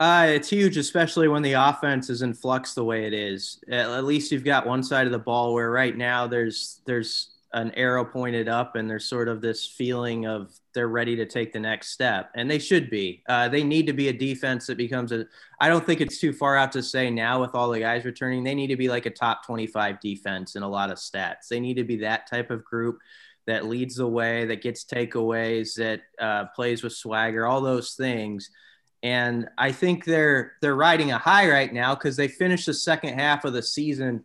Uh, 0.00 0.26
it's 0.28 0.48
huge, 0.48 0.76
especially 0.76 1.26
when 1.26 1.42
the 1.42 1.54
offense 1.54 2.08
is 2.08 2.22
in 2.22 2.32
flux 2.32 2.74
the 2.74 2.84
way 2.84 3.06
it 3.06 3.12
is. 3.12 3.62
At 3.68 4.04
least 4.04 4.30
you've 4.30 4.44
got 4.44 4.66
one 4.66 4.82
side 4.82 5.06
of 5.06 5.12
the 5.12 5.18
ball 5.18 5.54
where 5.54 5.70
right 5.70 5.96
now 5.96 6.28
there's 6.28 6.80
there's 6.86 7.30
an 7.54 7.72
arrow 7.76 8.04
pointed 8.04 8.46
up 8.46 8.76
and 8.76 8.90
there's 8.90 9.06
sort 9.06 9.26
of 9.26 9.40
this 9.40 9.66
feeling 9.66 10.26
of 10.26 10.52
they're 10.74 10.88
ready 10.88 11.16
to 11.16 11.24
take 11.24 11.52
the 11.52 11.58
next 11.58 11.88
step. 11.88 12.30
And 12.34 12.50
they 12.50 12.58
should 12.58 12.90
be. 12.90 13.22
Uh, 13.26 13.48
they 13.48 13.64
need 13.64 13.86
to 13.86 13.94
be 13.94 14.08
a 14.08 14.12
defense 14.12 14.66
that 14.66 14.76
becomes 14.76 15.12
a 15.12 15.26
i 15.60 15.68
don't 15.68 15.84
think 15.84 16.00
it's 16.00 16.20
too 16.20 16.32
far 16.32 16.56
out 16.56 16.72
to 16.72 16.82
say 16.82 17.10
now 17.10 17.40
with 17.40 17.54
all 17.54 17.70
the 17.70 17.80
guys 17.80 18.04
returning 18.04 18.44
they 18.44 18.54
need 18.54 18.68
to 18.68 18.76
be 18.76 18.88
like 18.88 19.06
a 19.06 19.10
top 19.10 19.46
25 19.46 19.98
defense 20.00 20.56
in 20.56 20.62
a 20.62 20.68
lot 20.68 20.90
of 20.90 20.98
stats. 20.98 21.48
They 21.48 21.60
need 21.60 21.74
to 21.74 21.84
be 21.84 21.96
that 21.98 22.28
type 22.28 22.50
of 22.50 22.64
group 22.64 22.98
that 23.46 23.64
leads 23.64 23.96
the 23.96 24.06
way 24.06 24.44
that 24.44 24.60
gets 24.60 24.84
takeaways 24.84 25.74
that 25.76 26.02
uh, 26.18 26.46
plays 26.54 26.82
with 26.82 26.92
swagger 26.92 27.46
all 27.46 27.62
those 27.62 27.94
things. 27.94 28.50
And 29.02 29.48
i 29.56 29.72
think 29.72 30.04
they're 30.04 30.52
they're 30.60 30.76
riding 30.76 31.12
a 31.12 31.18
high 31.18 31.48
right 31.48 31.72
now 31.72 31.94
because 31.94 32.16
they 32.16 32.28
finished 32.28 32.66
the 32.66 32.74
second 32.74 33.14
half 33.14 33.46
of 33.46 33.54
the 33.54 33.62
season 33.62 34.24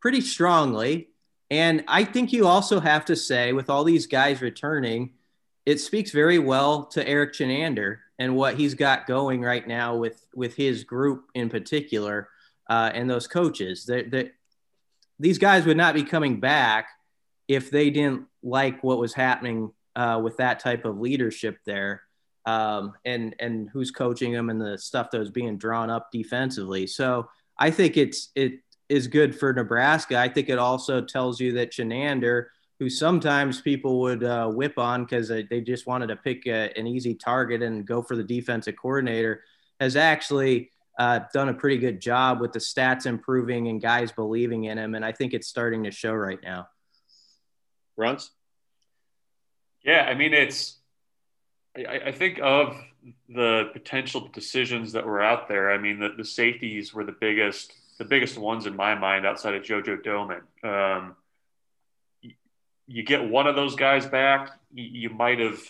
pretty 0.00 0.20
strongly 0.20 1.08
and 1.50 1.84
I 1.88 2.04
think 2.04 2.32
you 2.32 2.46
also 2.46 2.80
have 2.80 3.06
to 3.06 3.16
say, 3.16 3.52
with 3.52 3.70
all 3.70 3.84
these 3.84 4.06
guys 4.06 4.42
returning, 4.42 5.12
it 5.64 5.80
speaks 5.80 6.10
very 6.10 6.38
well 6.38 6.84
to 6.86 7.06
Erik 7.06 7.32
Chinander 7.32 7.98
and 8.18 8.36
what 8.36 8.56
he's 8.56 8.74
got 8.74 9.06
going 9.06 9.40
right 9.40 9.66
now 9.66 9.96
with 9.96 10.26
with 10.34 10.54
his 10.56 10.84
group 10.84 11.26
in 11.34 11.48
particular, 11.48 12.28
uh, 12.68 12.90
and 12.92 13.08
those 13.08 13.26
coaches. 13.26 13.86
That, 13.86 14.10
that 14.10 14.32
these 15.18 15.38
guys 15.38 15.64
would 15.64 15.76
not 15.76 15.94
be 15.94 16.04
coming 16.04 16.38
back 16.40 16.88
if 17.48 17.70
they 17.70 17.90
didn't 17.90 18.26
like 18.42 18.82
what 18.84 18.98
was 18.98 19.14
happening 19.14 19.72
uh, 19.96 20.20
with 20.22 20.36
that 20.36 20.60
type 20.60 20.84
of 20.84 21.00
leadership 21.00 21.58
there, 21.64 22.02
um, 22.44 22.92
and 23.06 23.34
and 23.38 23.70
who's 23.70 23.90
coaching 23.90 24.32
them 24.32 24.50
and 24.50 24.60
the 24.60 24.76
stuff 24.76 25.10
that 25.10 25.18
was 25.18 25.30
being 25.30 25.56
drawn 25.56 25.88
up 25.88 26.12
defensively. 26.12 26.86
So 26.86 27.30
I 27.58 27.70
think 27.70 27.96
it's 27.96 28.30
it 28.34 28.60
is 28.88 29.06
good 29.06 29.38
for 29.38 29.52
Nebraska. 29.52 30.18
I 30.18 30.28
think 30.28 30.48
it 30.48 30.58
also 30.58 31.00
tells 31.00 31.40
you 31.40 31.52
that 31.52 31.72
Chinander, 31.72 32.46
who 32.78 32.88
sometimes 32.88 33.60
people 33.60 34.00
would 34.00 34.24
uh, 34.24 34.48
whip 34.48 34.78
on 34.78 35.04
because 35.04 35.28
they 35.28 35.60
just 35.60 35.86
wanted 35.86 36.06
to 36.08 36.16
pick 36.16 36.46
a, 36.46 36.72
an 36.78 36.86
easy 36.86 37.14
target 37.14 37.62
and 37.62 37.86
go 37.86 38.02
for 38.02 38.16
the 38.16 38.24
defensive 38.24 38.76
coordinator, 38.80 39.42
has 39.80 39.96
actually 39.96 40.70
uh, 40.98 41.20
done 41.32 41.48
a 41.48 41.54
pretty 41.54 41.78
good 41.78 42.00
job 42.00 42.40
with 42.40 42.52
the 42.52 42.58
stats 42.58 43.06
improving 43.06 43.68
and 43.68 43.80
guys 43.80 44.10
believing 44.10 44.64
in 44.64 44.78
him. 44.78 44.94
And 44.94 45.04
I 45.04 45.12
think 45.12 45.34
it's 45.34 45.48
starting 45.48 45.84
to 45.84 45.90
show 45.90 46.12
right 46.12 46.40
now. 46.42 46.68
Bruns? 47.96 48.30
Yeah, 49.84 50.06
I 50.08 50.14
mean, 50.14 50.34
it's, 50.34 50.78
I, 51.76 52.00
I 52.06 52.12
think 52.12 52.40
of 52.42 52.76
the 53.28 53.70
potential 53.72 54.28
decisions 54.32 54.92
that 54.92 55.06
were 55.06 55.20
out 55.20 55.48
there. 55.48 55.70
I 55.70 55.78
mean, 55.78 56.00
the, 56.00 56.10
the 56.16 56.24
safeties 56.24 56.92
were 56.92 57.04
the 57.04 57.16
biggest 57.20 57.72
the 57.98 58.04
biggest 58.04 58.38
ones 58.38 58.66
in 58.66 58.76
my 58.76 58.94
mind 58.94 59.26
outside 59.26 59.54
of 59.54 59.62
JoJo 59.62 60.02
Domann. 60.04 60.42
Um, 60.64 61.16
you 62.86 63.02
get 63.02 63.28
one 63.28 63.46
of 63.46 63.54
those 63.54 63.74
guys 63.74 64.06
back, 64.06 64.50
you, 64.72 65.10
might 65.10 65.40
have 65.40 65.60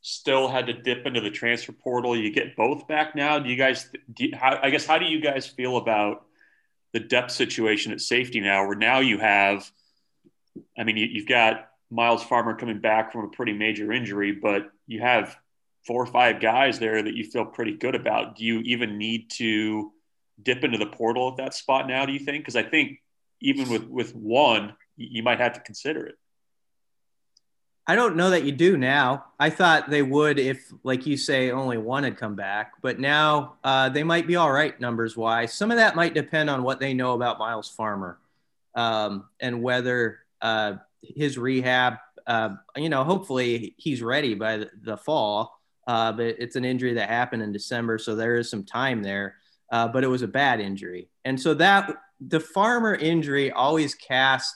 still 0.00 0.48
had 0.48 0.66
to 0.66 0.72
dip 0.72 1.06
into 1.06 1.20
the 1.20 1.30
transfer 1.30 1.72
portal. 1.72 2.16
You 2.16 2.32
get 2.32 2.56
both 2.56 2.88
back 2.88 3.14
now. 3.14 3.38
Do 3.38 3.48
you 3.48 3.56
guys? 3.56 3.88
Do 4.12 4.24
you, 4.24 4.36
how, 4.36 4.58
I 4.60 4.70
guess 4.70 4.84
how 4.84 4.98
do 4.98 5.06
you 5.06 5.20
guys 5.20 5.46
feel 5.46 5.76
about 5.76 6.24
the 6.92 7.00
depth 7.00 7.30
situation 7.30 7.92
at 7.92 8.00
safety 8.00 8.40
now? 8.40 8.66
Where 8.66 8.76
now 8.76 9.00
you 9.00 9.18
have, 9.18 9.70
I 10.76 10.82
mean, 10.82 10.96
you, 10.96 11.06
you've 11.06 11.28
got 11.28 11.68
Myles 11.90 12.24
Farmer 12.24 12.56
coming 12.56 12.80
back 12.80 13.12
from 13.12 13.26
a 13.26 13.28
pretty 13.28 13.52
major 13.52 13.92
injury, 13.92 14.32
but 14.32 14.70
you 14.88 15.00
have 15.00 15.36
four 15.86 16.02
or 16.02 16.06
five 16.06 16.40
guys 16.40 16.80
there 16.80 17.02
that 17.02 17.14
you 17.14 17.24
feel 17.24 17.44
pretty 17.44 17.76
good 17.76 17.94
about. 17.94 18.36
Do 18.36 18.44
you 18.44 18.60
even 18.60 18.98
need 18.98 19.30
to 19.32 19.92
dip 20.42 20.64
into 20.64 20.78
the 20.78 20.86
portal 20.86 21.28
at 21.28 21.36
that 21.36 21.54
spot 21.54 21.86
now? 21.86 22.06
Do 22.06 22.12
you 22.12 22.18
think? 22.18 22.42
Because 22.42 22.56
I 22.56 22.62
think 22.62 23.00
even 23.40 23.68
with 23.68 23.84
with 23.84 24.14
one, 24.14 24.74
you 24.96 25.22
might 25.22 25.40
have 25.40 25.54
to 25.54 25.60
consider 25.60 26.06
it. 26.06 26.16
I 27.86 27.96
don't 27.96 28.16
know 28.16 28.30
that 28.30 28.44
you 28.44 28.52
do 28.52 28.78
now. 28.78 29.26
I 29.38 29.50
thought 29.50 29.90
they 29.90 30.00
would 30.00 30.38
if, 30.38 30.72
like 30.84 31.06
you 31.06 31.18
say, 31.18 31.50
only 31.50 31.76
one 31.76 32.04
had 32.04 32.16
come 32.16 32.34
back, 32.34 32.72
but 32.80 32.98
now 32.98 33.56
uh, 33.62 33.90
they 33.90 34.02
might 34.02 34.26
be 34.26 34.36
all 34.36 34.50
right 34.50 34.78
numbers 34.80 35.18
wise. 35.18 35.52
Some 35.52 35.70
of 35.70 35.76
that 35.76 35.94
might 35.94 36.14
depend 36.14 36.48
on 36.48 36.62
what 36.62 36.80
they 36.80 36.94
know 36.94 37.12
about 37.12 37.38
Myles 37.38 37.68
Farmer 37.68 38.18
um, 38.74 39.26
and 39.38 39.62
whether 39.62 40.20
uh, 40.40 40.74
his 41.02 41.36
rehab. 41.36 41.94
Uh, 42.26 42.56
you 42.74 42.88
know, 42.88 43.04
hopefully 43.04 43.74
he's 43.76 44.02
ready 44.02 44.34
by 44.34 44.56
the, 44.56 44.70
the 44.80 44.96
fall. 44.96 45.60
Uh, 45.86 46.10
but 46.12 46.24
it's 46.24 46.56
an 46.56 46.64
injury 46.64 46.94
that 46.94 47.10
happened 47.10 47.42
in 47.42 47.52
December, 47.52 47.98
so 47.98 48.16
there 48.16 48.36
is 48.38 48.48
some 48.48 48.64
time 48.64 49.02
there 49.02 49.36
uh, 49.74 49.88
but 49.88 50.04
it 50.04 50.06
was 50.06 50.22
a 50.22 50.28
bad 50.28 50.60
injury. 50.60 51.08
And 51.24 51.38
so 51.38 51.52
that 51.54 51.92
the 52.20 52.38
farmer 52.38 52.94
injury 52.94 53.50
always 53.50 53.92
casts 53.92 54.54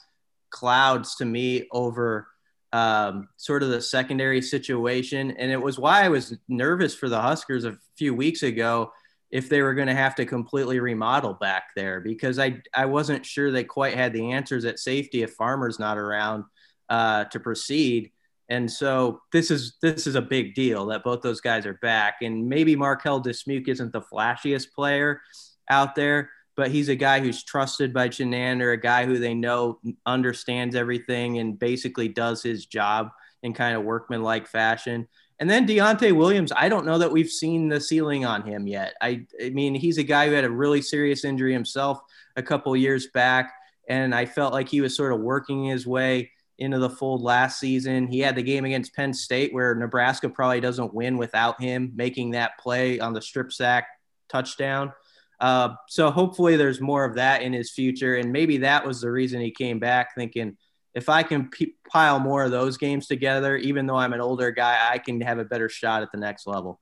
clouds 0.50 1.16
to 1.16 1.24
me 1.24 1.66
over 1.72 2.28
um, 2.72 3.28
sort 3.36 3.64
of 3.64 3.70
the 3.70 3.82
secondary 3.82 4.40
situation. 4.40 5.32
And 5.32 5.50
it 5.50 5.60
was 5.60 5.76
why 5.76 6.04
I 6.04 6.08
was 6.08 6.36
nervous 6.46 6.94
for 6.94 7.08
the 7.08 7.20
Huskers 7.20 7.64
a 7.64 7.76
few 7.96 8.14
weeks 8.14 8.44
ago 8.44 8.92
if 9.32 9.48
they 9.48 9.60
were 9.60 9.74
going 9.74 9.88
to 9.88 9.94
have 9.94 10.14
to 10.14 10.24
completely 10.24 10.78
remodel 10.78 11.34
back 11.34 11.64
there 11.74 11.98
because 11.98 12.38
I, 12.38 12.62
I 12.72 12.86
wasn't 12.86 13.26
sure 13.26 13.50
they 13.50 13.64
quite 13.64 13.96
had 13.96 14.12
the 14.12 14.30
answers 14.30 14.64
at 14.64 14.78
safety 14.78 15.22
if 15.22 15.32
Farmer's 15.32 15.80
not 15.80 15.98
around 15.98 16.44
uh, 16.88 17.24
to 17.24 17.40
proceed. 17.40 18.12
And 18.48 18.70
so 18.70 19.20
this 19.30 19.50
is 19.50 19.76
this 19.82 20.06
is 20.06 20.14
a 20.14 20.22
big 20.22 20.54
deal 20.54 20.86
that 20.86 21.04
both 21.04 21.20
those 21.20 21.40
guys 21.40 21.66
are 21.66 21.78
back. 21.82 22.16
And 22.22 22.48
maybe 22.48 22.76
Marquel 22.76 23.22
Dismuke 23.22 23.68
isn't 23.68 23.92
the 23.92 24.00
flashiest 24.00 24.72
player 24.72 25.20
out 25.68 25.94
there, 25.94 26.30
but 26.56 26.70
he's 26.70 26.88
a 26.88 26.96
guy 26.96 27.20
who's 27.20 27.44
trusted 27.44 27.92
by 27.92 28.08
Chinander, 28.08 28.72
a 28.72 28.78
guy 28.78 29.04
who 29.04 29.18
they 29.18 29.34
know 29.34 29.80
understands 30.06 30.74
everything 30.74 31.38
and 31.38 31.58
basically 31.58 32.08
does 32.08 32.42
his 32.42 32.64
job 32.64 33.10
in 33.42 33.52
kind 33.52 33.76
of 33.76 33.84
workmanlike 33.84 34.46
fashion. 34.48 35.06
And 35.40 35.48
then 35.48 35.66
Deontai 35.68 36.12
Williams, 36.12 36.50
I 36.56 36.68
don't 36.68 36.86
know 36.86 36.98
that 36.98 37.12
we've 37.12 37.30
seen 37.30 37.68
the 37.68 37.80
ceiling 37.80 38.24
on 38.24 38.42
him 38.42 38.66
yet. 38.66 38.94
I, 39.00 39.26
I 39.40 39.50
mean, 39.50 39.74
he's 39.74 39.98
a 39.98 40.02
guy 40.02 40.26
who 40.26 40.32
had 40.32 40.44
a 40.44 40.50
really 40.50 40.82
serious 40.82 41.24
injury 41.24 41.52
himself 41.52 42.00
a 42.34 42.42
couple 42.42 42.74
years 42.76 43.06
back, 43.14 43.52
and 43.88 44.14
I 44.14 44.26
felt 44.26 44.52
like 44.52 44.68
he 44.68 44.80
was 44.80 44.96
sort 44.96 45.12
of 45.12 45.20
working 45.20 45.64
his 45.64 45.86
way 45.86 46.32
into 46.58 46.78
the 46.78 46.90
fold 46.90 47.22
last 47.22 47.60
season. 47.60 48.08
He 48.08 48.18
had 48.20 48.34
the 48.34 48.42
game 48.42 48.64
against 48.64 48.94
Penn 48.94 49.14
State 49.14 49.52
where 49.52 49.74
Nebraska 49.74 50.28
probably 50.28 50.60
doesn't 50.60 50.92
win 50.92 51.16
without 51.16 51.60
him 51.60 51.92
making 51.94 52.32
that 52.32 52.58
play 52.58 52.98
on 52.98 53.12
the 53.12 53.22
strip 53.22 53.52
sack 53.52 53.86
touchdown. 54.28 54.92
Uh, 55.40 55.74
so 55.88 56.10
hopefully 56.10 56.56
there's 56.56 56.80
more 56.80 57.04
of 57.04 57.14
that 57.14 57.42
in 57.42 57.52
his 57.52 57.70
future. 57.70 58.16
And 58.16 58.32
maybe 58.32 58.58
that 58.58 58.84
was 58.84 59.00
the 59.00 59.10
reason 59.10 59.40
he 59.40 59.52
came 59.52 59.78
back 59.78 60.14
thinking, 60.16 60.56
if 60.94 61.08
I 61.08 61.22
can 61.22 61.48
p- 61.48 61.74
pile 61.88 62.18
more 62.18 62.44
of 62.44 62.50
those 62.50 62.76
games 62.76 63.06
together, 63.06 63.56
even 63.56 63.86
though 63.86 63.96
I'm 63.96 64.12
an 64.12 64.20
older 64.20 64.50
guy, 64.50 64.88
I 64.90 64.98
can 64.98 65.20
have 65.20 65.38
a 65.38 65.44
better 65.44 65.68
shot 65.68 66.02
at 66.02 66.10
the 66.10 66.18
next 66.18 66.46
level. 66.46 66.80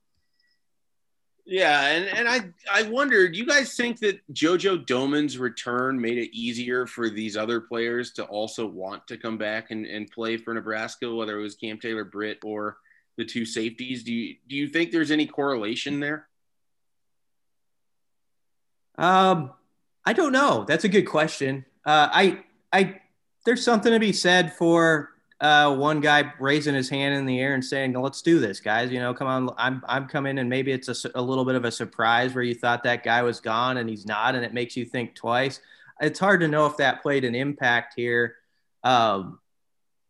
Yeah, 1.49 1.87
and, 1.87 2.05
and 2.07 2.27
I 2.27 2.41
I 2.69 2.83
wondered, 2.83 3.33
you 3.33 3.45
guys 3.45 3.73
think 3.73 3.99
that 4.01 4.19
JoJo 4.33 4.85
Domann's 4.85 5.37
return 5.37 5.99
made 5.99 6.17
it 6.17 6.35
easier 6.35 6.85
for 6.85 7.09
these 7.09 7.37
other 7.37 7.61
players 7.61 8.11
to 8.13 8.25
also 8.25 8.67
want 8.67 9.07
to 9.07 9.17
come 9.17 9.37
back 9.37 9.71
and, 9.71 9.85
and 9.85 10.11
play 10.11 10.35
for 10.35 10.53
Nebraska, 10.53 11.09
whether 11.09 11.39
it 11.39 11.41
was 11.41 11.55
Cam 11.55 11.79
Taylor 11.79 12.03
Britt 12.03 12.39
or 12.43 12.77
the 13.15 13.23
two 13.23 13.45
safeties? 13.45 14.03
Do 14.03 14.13
you 14.13 14.35
do 14.49 14.57
you 14.57 14.67
think 14.67 14.91
there's 14.91 15.09
any 15.09 15.25
correlation 15.25 16.01
there? 16.01 16.27
Um, 18.97 19.51
I 20.05 20.11
don't 20.11 20.33
know. 20.33 20.65
That's 20.67 20.83
a 20.83 20.89
good 20.89 21.05
question. 21.05 21.63
Uh, 21.85 22.09
I 22.11 22.43
I 22.73 22.99
there's 23.45 23.63
something 23.63 23.93
to 23.93 23.99
be 23.99 24.11
said 24.11 24.51
for 24.51 25.11
uh, 25.39 25.75
one 25.75 26.01
guy 26.01 26.33
raising 26.39 26.73
his 26.73 26.89
hand 26.89 27.13
in 27.13 27.25
the 27.25 27.39
air 27.39 27.53
and 27.53 27.63
saying, 27.63 27.93
"Let's 27.93 28.21
do 28.21 28.39
this, 28.39 28.59
guys." 28.59 28.91
You 28.91 28.99
know, 28.99 29.13
come 29.13 29.27
on, 29.27 29.49
I'm 29.57 29.83
I'm 29.87 30.07
coming, 30.07 30.39
and 30.39 30.49
maybe 30.49 30.71
it's 30.71 31.05
a, 31.05 31.11
a 31.13 31.21
little 31.21 31.45
bit 31.45 31.55
of 31.55 31.63
a 31.63 31.71
surprise 31.71 32.33
where 32.33 32.43
you 32.43 32.55
thought 32.55 32.83
that 32.83 33.03
guy 33.03 33.21
was 33.21 33.39
gone 33.39 33.77
and 33.77 33.89
he's 33.89 34.05
not, 34.05 34.35
and 34.35 34.43
it 34.43 34.53
makes 34.53 34.75
you 34.75 34.85
think 34.85 35.13
twice. 35.13 35.59
It's 36.01 36.19
hard 36.19 36.41
to 36.41 36.47
know 36.47 36.65
if 36.65 36.77
that 36.77 37.01
played 37.01 37.23
an 37.23 37.35
impact 37.35 37.93
here. 37.95 38.35
Um, 38.83 39.39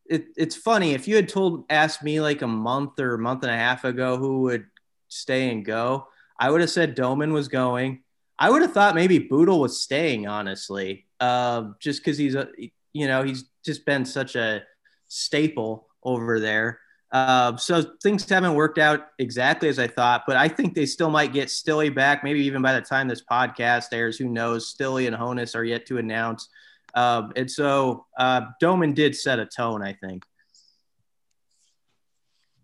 it, 0.05 0.27
it's 0.37 0.55
funny 0.55 0.93
if 0.93 1.07
you 1.07 1.17
had 1.17 1.27
told 1.27 1.65
asked 1.69 2.03
me 2.03 2.21
like 2.21 2.41
a 2.41 2.47
month 2.47 2.99
or 2.99 3.15
a 3.15 3.19
month 3.19 3.43
and 3.43 3.51
a 3.51 3.57
half 3.57 3.83
ago 3.83 4.17
who 4.17 4.41
would 4.43 4.67
stay 5.09 5.49
and 5.49 5.65
go, 5.65 6.07
I 6.39 6.49
would 6.49 6.61
have 6.61 6.69
said 6.69 6.95
Domann 6.95 7.33
was 7.33 7.49
going. 7.49 8.03
I 8.39 8.49
would 8.49 8.61
have 8.61 8.71
thought 8.71 8.95
maybe 8.95 9.19
Bootle 9.19 9.59
was 9.59 9.81
staying, 9.81 10.27
honestly, 10.27 11.05
uh, 11.19 11.69
just 11.79 11.99
because 11.99 12.17
he's 12.17 12.35
a 12.35 12.47
you 12.93 13.07
know 13.07 13.23
he's 13.23 13.45
just 13.65 13.85
been 13.85 14.05
such 14.05 14.35
a 14.35 14.63
staple 15.07 15.87
over 16.03 16.39
there. 16.39 16.79
Uh, 17.11 17.55
so 17.55 17.81
things 18.03 18.27
haven't 18.27 18.53
worked 18.53 18.77
out 18.77 19.07
exactly 19.17 19.69
as 19.69 19.79
I 19.79 19.87
thought, 19.87 20.23
but 20.27 20.35
I 20.35 20.47
think 20.49 20.73
they 20.73 20.85
still 20.85 21.09
might 21.09 21.31
get 21.31 21.49
Stille 21.49 21.89
back. 21.89 22.23
Maybe 22.23 22.41
even 22.41 22.61
by 22.61 22.73
the 22.73 22.81
time 22.81 23.07
this 23.07 23.23
podcast 23.23 23.87
airs, 23.93 24.17
who 24.17 24.27
knows? 24.27 24.67
Stille 24.67 24.97
and 24.97 25.15
Honas 25.15 25.55
are 25.55 25.63
yet 25.63 25.85
to 25.87 25.97
announce. 25.97 26.49
Um, 26.93 27.31
and 27.35 27.49
so 27.49 28.05
uh, 28.17 28.41
Domann 28.61 28.93
did 28.93 29.15
set 29.15 29.39
a 29.39 29.45
tone, 29.45 29.81
I 29.81 29.93
think. 29.93 30.23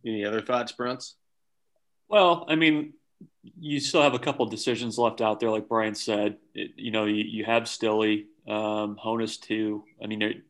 Any 0.05 0.25
other 0.25 0.41
thoughts, 0.41 0.73
Bruns? 0.73 1.15
Well, 2.09 2.45
I 2.49 2.55
mean, 2.55 2.93
you 3.59 3.79
still 3.79 4.01
have 4.01 4.13
a 4.13 4.19
couple 4.19 4.45
decisions 4.45 4.97
left 4.97 5.21
out 5.21 5.39
there, 5.39 5.49
like 5.49 5.69
Brian 5.69 5.95
said. 5.95 6.37
It, 6.53 6.71
you 6.75 6.91
know, 6.91 7.05
you, 7.05 7.23
you 7.23 7.45
have 7.45 7.63
Stille, 7.63 8.23
um, 8.47 8.97
Honas 9.01 9.39
too. 9.39 9.83
I 10.03 10.07
mean, 10.07 10.43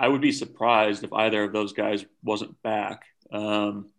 I 0.00 0.08
would 0.08 0.22
be 0.22 0.32
surprised 0.32 1.04
if 1.04 1.12
either 1.12 1.44
of 1.44 1.52
those 1.52 1.74
guys 1.74 2.06
wasn't 2.24 2.60
back. 2.62 3.04
Um, 3.30 3.90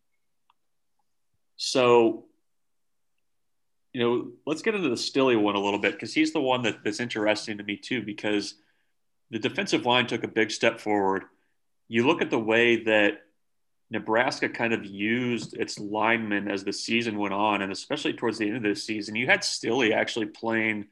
so, 1.57 2.25
you 3.93 4.01
know, 4.01 4.31
let's 4.47 4.63
get 4.63 4.73
into 4.73 4.89
the 4.89 4.97
Stille 4.97 5.37
one 5.39 5.53
a 5.53 5.61
little 5.61 5.77
bit 5.77 5.93
because 5.93 6.11
he's 6.11 6.33
the 6.33 6.41
one 6.41 6.63
that, 6.63 6.83
that's 6.83 6.99
interesting 6.99 7.59
to 7.59 7.63
me 7.63 7.77
too. 7.77 8.01
Because 8.01 8.55
the 9.29 9.37
defensive 9.37 9.85
line 9.85 10.07
took 10.07 10.23
a 10.23 10.27
big 10.27 10.49
step 10.49 10.79
forward. 10.79 11.25
You 11.87 12.07
look 12.07 12.23
at 12.23 12.31
the 12.31 12.39
way 12.39 12.83
that 12.85 13.21
Nebraska 13.91 14.49
kind 14.49 14.73
of 14.73 14.83
used 14.83 15.55
its 15.55 15.77
linemen 15.77 16.49
as 16.49 16.63
the 16.63 16.73
season 16.73 17.19
went 17.19 17.35
on, 17.35 17.61
and 17.61 17.71
especially 17.71 18.13
towards 18.13 18.39
the 18.39 18.47
end 18.47 18.57
of 18.57 18.63
the 18.63 18.75
season, 18.75 19.15
you 19.15 19.27
had 19.27 19.43
Stille 19.43 19.93
actually 19.93 20.25
playing 20.25 20.87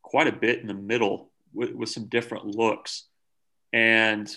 quite 0.00 0.26
a 0.26 0.32
bit 0.32 0.60
in 0.60 0.68
the 0.68 0.74
middle 0.74 1.28
with, 1.52 1.72
with 1.72 1.90
some 1.90 2.06
different 2.06 2.46
looks. 2.46 3.04
And, 3.72 4.34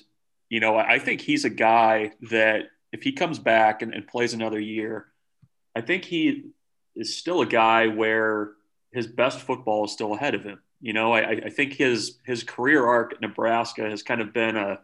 you 0.50 0.60
know, 0.60 0.78
I 0.78 1.00
think 1.00 1.22
he's 1.22 1.46
a 1.46 1.50
guy 1.50 2.12
that 2.30 2.66
if 2.92 3.04
he 3.04 3.14
comes 3.14 3.40
back 3.40 3.82
and, 3.82 3.94
and 3.94 4.08
plays 4.08 4.34
another 4.34 4.60
year, 4.60 5.08
I 5.76 5.82
think 5.82 6.06
he 6.06 6.52
is 6.96 7.18
still 7.18 7.42
a 7.42 7.46
guy 7.46 7.88
where 7.88 8.52
his 8.92 9.08
best 9.08 9.40
football 9.40 9.86
is 9.86 9.94
still 9.94 10.14
ahead 10.14 10.36
of 10.36 10.44
him. 10.44 10.60
You 10.82 10.94
know, 10.94 11.14
I, 11.14 11.30
I 11.46 11.50
think 11.50 11.74
his 11.74 12.20
his 12.26 12.44
career 12.44 12.86
arc 12.86 13.14
at 13.14 13.22
Nebraska 13.22 13.90
has 13.90 14.04
kind 14.04 14.20
of 14.20 14.34
been 14.34 14.58
a 14.58 14.80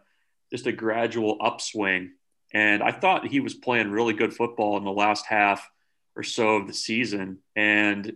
just 0.50 0.66
a 0.66 0.72
gradual 0.72 1.36
upswing. 1.40 2.12
And 2.52 2.82
I 2.82 2.92
thought 2.92 3.26
he 3.26 3.40
was 3.40 3.52
playing 3.52 3.90
really 3.90 4.14
good 4.14 4.32
football 4.32 4.78
in 4.78 4.84
the 4.84 4.90
last 4.90 5.26
half 5.26 5.68
or 6.16 6.22
so 6.22 6.56
of 6.56 6.66
the 6.66 6.72
season. 6.72 7.38
And 7.54 8.14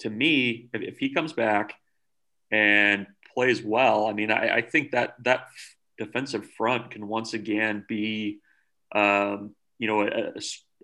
to 0.00 0.10
me, 0.10 0.68
if, 0.74 0.82
if 0.82 0.98
he 0.98 1.14
comes 1.14 1.32
back 1.32 1.74
and 2.50 3.06
plays 3.34 3.62
well, 3.62 4.06
I 4.06 4.12
mean, 4.12 4.30
I, 4.30 4.56
I 4.56 4.62
think 4.62 4.92
that 4.92 5.16
that 5.24 5.48
defensive 5.98 6.48
front 6.56 6.90
can 6.90 7.08
once 7.08 7.34
again 7.34 7.84
be, 7.88 8.38
um, 8.94 9.54
you 9.78 9.86
know, 9.86 10.02
a, 10.02 10.32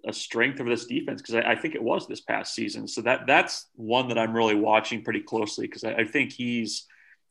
a, 0.07 0.13
strength 0.13 0.61
of 0.61 0.67
this 0.67 0.87
defense 0.87 1.21
because 1.21 1.35
I, 1.35 1.53
I, 1.53 1.57
think 1.57 1.75
it 1.75 1.83
was 1.83 2.07
this 2.07 2.21
past 2.21 2.55
season. 2.55 2.87
So 2.89 3.03
that 3.03 3.27
that's 3.27 3.67
one 3.75 4.09
that 4.09 4.19
I'm 4.19 4.35
really 4.35 4.55
watching 4.55 5.03
pretty 5.03 5.21
closely 5.21 5.67
because 5.67 5.85
I, 5.85 5.93
I 5.95 6.05
think 6.05 6.33
he's 6.33 6.87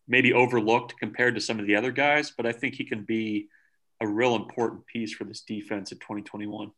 maybe 0.07 0.33
overlooked 0.33 0.97
compared 0.99 1.35
to 1.35 1.41
some 1.41 1.59
of 1.59 1.67
the 1.67 1.75
other 1.75 1.91
guys, 1.91 2.31
but 2.31 2.45
I 2.45 2.51
think 2.51 2.75
he 2.75 2.85
can 2.85 3.03
be 3.03 3.47
a 4.01 4.07
real 4.07 4.35
important 4.35 4.85
piece 4.85 5.13
for 5.13 5.23
this 5.23 5.41
defense 5.41 5.91
in 5.91 5.97
2021. 5.99 6.71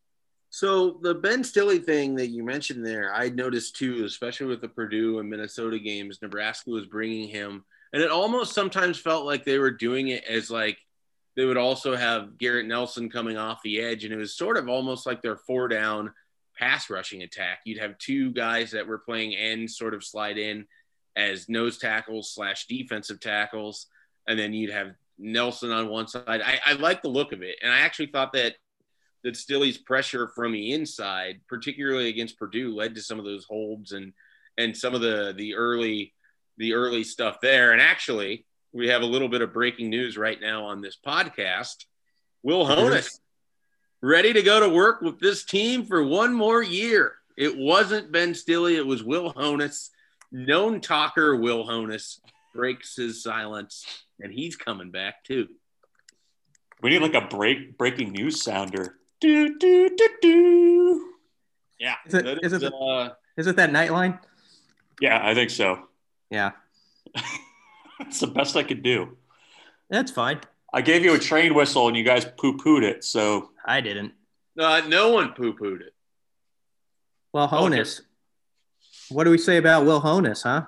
So 0.52 1.00
the 1.02 1.14
Ben 1.14 1.44
Stille 1.44 1.78
thing 1.80 2.16
that 2.16 2.28
you 2.28 2.44
mentioned 2.44 2.86
there, 2.86 3.14
I 3.14 3.30
noticed 3.30 3.76
too, 3.76 4.04
especially 4.06 4.48
with 4.48 4.62
the 4.62 4.68
Purdue 4.68 5.20
and 5.20 5.30
Minnesota 5.30 5.78
games, 5.78 6.20
Nebraska 6.22 6.72
was 6.72 6.88
bringing 6.88 7.28
him, 7.30 7.66
and 7.94 8.02
it 8.02 8.12
almost 8.12 8.54
sometimes 8.54 9.00
felt 9.00 9.26
like 9.26 9.44
they 9.44 9.58
were 9.58 9.72
doing 9.72 10.10
it 10.10 10.24
as 10.26 10.52
like 10.52 10.78
they 11.36 11.46
would 11.46 11.58
also 11.58 11.96
have 11.96 12.38
Garrett 12.38 12.66
Nelson 12.66 13.10
coming 13.10 13.38
off 13.38 13.62
the 13.64 13.80
edge, 13.80 14.04
and 14.04 14.14
it 14.14 14.18
was 14.18 14.36
sort 14.36 14.58
of 14.58 14.68
almost 14.68 15.06
like 15.06 15.22
their 15.22 15.38
four 15.38 15.68
down 15.68 16.14
pass 16.58 16.90
rushing 16.90 17.24
attack. 17.24 17.60
You'd 17.66 17.80
have 17.80 17.98
two 17.98 18.32
guys 18.32 18.72
that 18.72 18.88
were 18.88 19.00
playing 19.00 19.36
end, 19.36 19.72
sort 19.72 19.94
of 19.94 20.04
slide 20.04 20.38
in 20.38 20.66
as 21.16 21.50
nose 21.50 21.78
tackles 21.78 22.34
slash 22.34 22.68
defensive 22.68 23.20
tackles, 23.20 23.88
and 24.28 24.38
then 24.38 24.54
you'd 24.54 24.72
have 24.72 24.96
Nelson 25.18 25.72
on 25.72 25.90
one 25.90 26.08
side. 26.08 26.42
I, 26.42 26.60
I 26.66 26.74
like 26.74 27.02
the 27.02 27.10
look 27.10 27.32
of 27.32 27.42
it, 27.42 27.58
and 27.62 27.72
I 27.72 27.80
actually 27.80 28.08
thought 28.08 28.34
that 28.34 28.56
that 29.24 29.36
Stille's 29.36 29.78
pressure 29.78 30.30
from 30.30 30.54
the 30.54 30.72
inside, 30.72 31.42
particularly 31.48 32.08
against 32.08 32.40
Purdue, 32.40 32.74
led 32.74 32.96
to 32.96 33.02
some 33.02 33.20
of 33.20 33.26
those 33.26 33.46
holds 33.46 33.92
and 33.92 34.14
and 34.58 34.76
some 34.76 34.94
of 34.94 35.02
the 35.02 35.34
the 35.38 35.56
early 35.56 36.14
the 36.60 36.74
early 36.74 37.04
stuff 37.04 37.38
there. 37.42 37.72
And 37.72 37.82
actually, 37.82 38.46
we 38.72 38.90
have 38.90 39.02
a 39.02 39.06
little 39.06 39.30
bit 39.30 39.42
of 39.42 39.54
breaking 39.54 39.90
news 39.90 40.18
right 40.18 40.40
now 40.40 40.66
on 40.66 40.82
this 40.82 40.98
podcast. 41.04 41.86
Will 42.44 42.66
Honas 42.66 43.20
ready 44.02 44.34
to 44.34 44.42
go 44.42 44.60
to 44.60 44.70
work 44.70 45.02
with 45.02 45.20
this 45.20 45.44
team 45.44 45.86
for 45.86 46.04
one 46.04 46.34
more 46.34 46.62
year. 46.62 47.16
It 47.38 47.58
wasn't 47.58 48.12
Ben 48.12 48.34
Stille, 48.34 48.78
it 48.78 48.86
was 48.86 49.04
Will 49.04 49.34
Honas. 49.34 49.90
Known 50.32 50.80
talker 50.80 51.36
Will 51.36 51.66
Honas 51.66 52.20
breaks 52.54 52.96
his 52.96 53.24
silence, 53.24 53.86
and 54.20 54.32
he's 54.32 54.56
coming 54.56 54.92
back 54.92 55.24
too. 55.24 55.48
We 56.82 56.92
need 56.92 57.02
like 57.02 57.16
a 57.16 57.28
break 57.28 57.78
breaking 57.78 58.12
news 58.12 58.44
sounder. 58.44 58.96
Do, 59.20 59.58
do, 59.58 59.90
do, 59.98 60.10
do. 60.22 61.14
Yeah. 61.80 61.96
Is 62.06 62.14
it, 62.14 62.40
is, 62.44 62.54
is, 62.54 62.64
it, 62.64 62.74
uh, 62.74 63.10
is 63.38 63.48
it 63.48 63.56
that 63.56 63.72
nightline? 63.72 64.20
Yeah, 65.02 65.20
I 65.22 65.34
think 65.34 65.50
so. 65.50 65.89
Yeah. 66.30 66.52
It's 68.02 68.20
the 68.22 68.28
best 68.28 68.56
I 68.56 68.64
could 68.64 68.82
do. 68.82 69.18
That's 69.90 70.12
fine. 70.12 70.40
I 70.74 70.82
gave 70.82 71.04
you 71.04 71.16
a 71.16 71.20
train 71.20 71.54
whistle 71.54 71.88
and 71.88 71.98
you 71.98 72.04
guys 72.04 72.26
poo 72.26 72.58
pooed 72.58 72.84
it. 72.84 73.04
So 73.04 73.52
I 73.66 73.82
didn't. 73.82 74.14
Uh, 74.58 74.82
no 74.88 75.12
one 75.12 75.34
poo 75.34 75.54
pooed 75.54 75.82
it. 75.82 75.94
Well, 77.34 77.48
Honas. 77.48 78.00
Okay. 78.00 78.08
What 79.10 79.24
do 79.24 79.32
we 79.32 79.38
say 79.38 79.58
about 79.58 79.86
Will 79.86 80.02
Honas, 80.02 80.44
huh? 80.44 80.66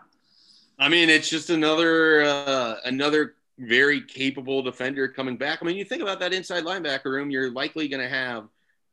I 0.79 0.89
mean, 0.89 1.09
it's 1.09 1.29
just 1.29 1.49
another 1.49 2.21
uh, 2.23 2.75
another 2.85 3.35
very 3.59 4.01
capable 4.01 4.63
defender 4.63 5.07
coming 5.07 5.37
back. 5.37 5.59
I 5.61 5.65
mean, 5.65 5.77
you 5.77 5.85
think 5.85 6.01
about 6.01 6.19
that 6.21 6.33
inside 6.33 6.63
linebacker 6.63 7.05
room, 7.05 7.29
you're 7.29 7.51
likely 7.51 7.87
going 7.87 8.01
to 8.01 8.09
have 8.09 8.47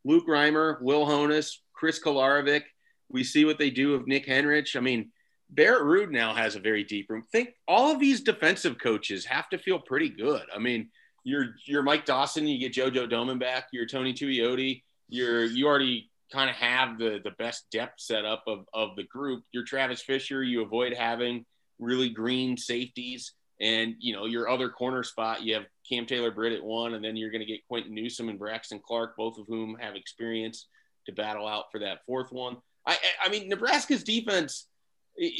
Luke 0.04 0.26
Reimer, 0.28 0.80
Will 0.82 1.06
Honas, 1.06 1.58
Chris 1.72 1.98
Kolarevic. 1.98 2.62
We 3.08 3.24
see 3.24 3.46
what 3.46 3.58
they 3.58 3.70
do 3.70 3.92
with 3.92 4.06
Nick 4.06 4.26
Henrich. 4.26 4.76
I 4.76 4.80
mean, 4.80 5.10
Barrett 5.50 5.82
Ruud 5.82 6.10
now 6.10 6.34
has 6.34 6.56
a 6.56 6.60
very 6.60 6.84
deep 6.84 7.08
room. 7.08 7.22
Think 7.32 7.54
all 7.66 7.92
of 7.92 8.00
these 8.00 8.20
defensive 8.20 8.78
coaches 8.78 9.24
have 9.24 9.48
to 9.50 9.58
feel 9.58 9.78
pretty 9.78 10.10
good. 10.10 10.42
I 10.54 10.58
mean, 10.58 10.90
you're 11.24 11.54
you're 11.66 11.82
Mike 11.82 12.04
Dawson, 12.04 12.46
you 12.46 12.58
get 12.58 12.72
JoJo 12.72 13.10
Domann 13.10 13.38
back, 13.38 13.68
you're 13.72 13.86
Tony 13.86 14.12
Tuioti, 14.12 14.82
you're 15.08 15.44
you 15.44 15.66
already 15.66 16.10
kind 16.32 16.50
of 16.50 16.56
have 16.56 16.98
the 16.98 17.20
the 17.24 17.32
best 17.32 17.66
depth 17.70 18.00
setup 18.00 18.44
of 18.46 18.66
of 18.74 18.96
the 18.96 19.04
group. 19.04 19.44
You're 19.52 19.64
Travis 19.64 20.02
Fisher, 20.02 20.42
you 20.42 20.62
avoid 20.62 20.94
having 20.94 21.44
really 21.78 22.10
green 22.10 22.56
safeties. 22.56 23.32
And 23.60 23.96
you 23.98 24.12
know 24.12 24.26
your 24.26 24.48
other 24.48 24.68
corner 24.68 25.02
spot, 25.02 25.42
you 25.42 25.54
have 25.54 25.64
Cam 25.88 26.06
Taylor 26.06 26.30
Britt 26.30 26.52
at 26.52 26.62
one, 26.62 26.94
and 26.94 27.04
then 27.04 27.16
you're 27.16 27.30
going 27.30 27.40
to 27.40 27.46
get 27.46 27.66
Quinton 27.66 27.92
Newsome 27.92 28.28
and 28.28 28.38
Braxton 28.38 28.80
Clark, 28.86 29.16
both 29.16 29.36
of 29.36 29.46
whom 29.48 29.76
have 29.80 29.96
experience 29.96 30.68
to 31.06 31.12
battle 31.12 31.48
out 31.48 31.64
for 31.72 31.80
that 31.80 32.04
fourth 32.06 32.30
one. 32.30 32.58
I, 32.86 32.96
I 33.24 33.28
mean, 33.30 33.48
Nebraska's 33.48 34.04
defense. 34.04 34.68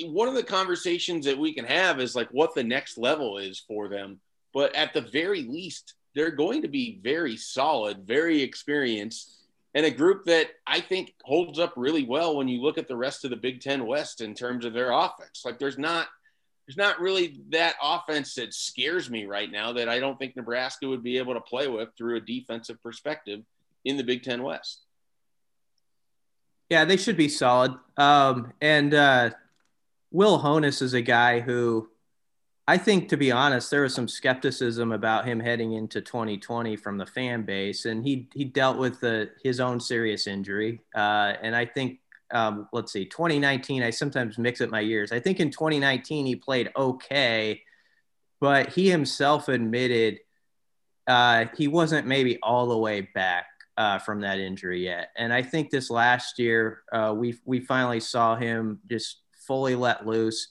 One 0.07 0.29
of 0.29 0.35
the 0.35 0.43
conversations 0.43 1.27
that 1.27 1.39
we 1.39 1.55
can 1.55 1.65
have 1.65 2.01
is 2.01 2.15
like 2.15 2.29
what 2.31 2.55
the 2.55 2.65
next 2.65 2.99
level 2.99 3.39
is 3.39 3.63
for 3.67 3.89
them. 3.89 4.21
But 4.53 4.75
at 4.75 4.93
the 4.93 5.03
very 5.03 5.43
least, 5.43 5.95
they're 6.15 6.31
going 6.31 6.63
to 6.63 6.69
be 6.69 6.99
very 7.03 7.37
solid, 7.37 8.07
very 8.07 8.43
experienced, 8.43 9.35
and 9.75 9.87
a 9.87 9.91
group 9.91 10.25
that 10.25 10.49
I 10.67 10.81
think 10.81 11.15
holds 11.23 11.59
up 11.59 11.75
really 11.77 12.05
well 12.05 12.37
when 12.37 12.49
you 12.49 12.61
look 12.61 12.79
at 12.79 12.89
the 12.89 12.97
rest 12.97 13.25
of 13.25 13.31
the 13.31 13.37
Big 13.37 13.61
Ten 13.61 13.87
West 13.87 14.21
in 14.21 14.35
terms 14.35 14.65
of 14.65 14.73
their 14.73 14.91
offense. 14.91 15.43
Like 15.45 15.59
there's 15.59 15.79
not 15.79 16.09
there's 16.67 16.77
not 16.77 17.01
really 17.01 17.41
that 17.51 17.77
offense 17.83 18.35
that 18.35 18.53
scares 18.53 19.09
me 19.09 19.25
right 19.25 19.51
now 19.51 19.73
that 19.73 19.89
I 19.89 20.01
don't 20.01 20.19
think 20.19 20.37
Nebraska 20.37 20.87
would 20.87 21.03
be 21.03 21.17
able 21.17 21.35
to 21.35 21.41
play 21.41 21.67
with 21.67 21.91
through 21.97 22.17
a 22.17 22.21
defensive 22.21 22.83
perspective 22.83 23.43
in 23.85 23.97
the 23.97 24.03
Big 24.03 24.23
Ten 24.23 24.43
West. 24.43 24.83
Yeah, 26.69 26.85
they 26.85 26.99
should 26.99 27.17
be 27.17 27.31
solid. 27.31 27.75
Um, 27.97 28.53
and 28.61 28.93
uh, 28.93 29.31
Will 30.11 30.39
Honas 30.39 30.83
is 30.83 30.95
a 30.95 31.03
guy 31.03 31.41
who 31.41 31.89
I 32.67 32.77
think, 32.77 33.09
to 33.09 33.17
be 33.17 33.33
honest, 33.33 33.71
there 33.71 33.81
was 33.81 33.95
some 33.95 34.09
skepticism 34.09 34.93
about 34.93 35.25
him 35.25 35.41
heading 35.41 35.73
into 35.73 36.03
2020 36.03 36.77
from 36.77 36.99
the 36.99 37.07
fan 37.07 37.43
base, 37.45 37.87
and 37.87 38.05
he 38.05 38.29
he 38.35 38.45
dealt 38.45 38.77
with 38.77 39.01
the, 39.01 39.31
his 39.43 39.59
own 39.59 39.81
serious 39.81 40.27
injury. 40.27 40.83
Uh, 40.95 41.33
and 41.43 41.57
I 41.57 41.65
think 41.65 42.01
um, 42.31 42.69
let's 42.75 42.93
see, 42.93 43.07
2019, 43.07 43.83
I 43.83 43.89
sometimes 43.89 44.37
mix 44.37 44.61
up 44.61 44.69
my 44.69 44.81
years. 44.81 45.13
I 45.13 45.21
think 45.21 45.41
in 45.41 45.51
2019 45.51 46.27
he 46.27 46.37
played 46.37 46.71
okay, 46.77 47.63
but 48.39 48.69
he 48.69 48.91
himself 48.91 49.49
admitted 49.49 50.19
uh, 51.07 51.47
he 51.57 51.69
wasn't 51.69 52.07
maybe 52.07 52.39
all 52.43 52.67
the 52.67 52.77
way 52.77 53.01
back 53.01 53.47
uh, 53.79 53.99
from 53.99 54.21
that 54.21 54.39
injury 54.39 54.85
yet. 54.85 55.09
And 55.17 55.33
I 55.33 55.43
think 55.43 55.71
this 55.71 55.89
last 55.89 56.39
year 56.39 56.83
uh, 56.93 57.15
we 57.17 57.39
we 57.47 57.61
finally 57.61 58.01
saw 58.01 58.37
him 58.37 58.81
just 58.91 59.23
fully 59.49 59.75
let 59.75 60.07
loose, 60.07 60.47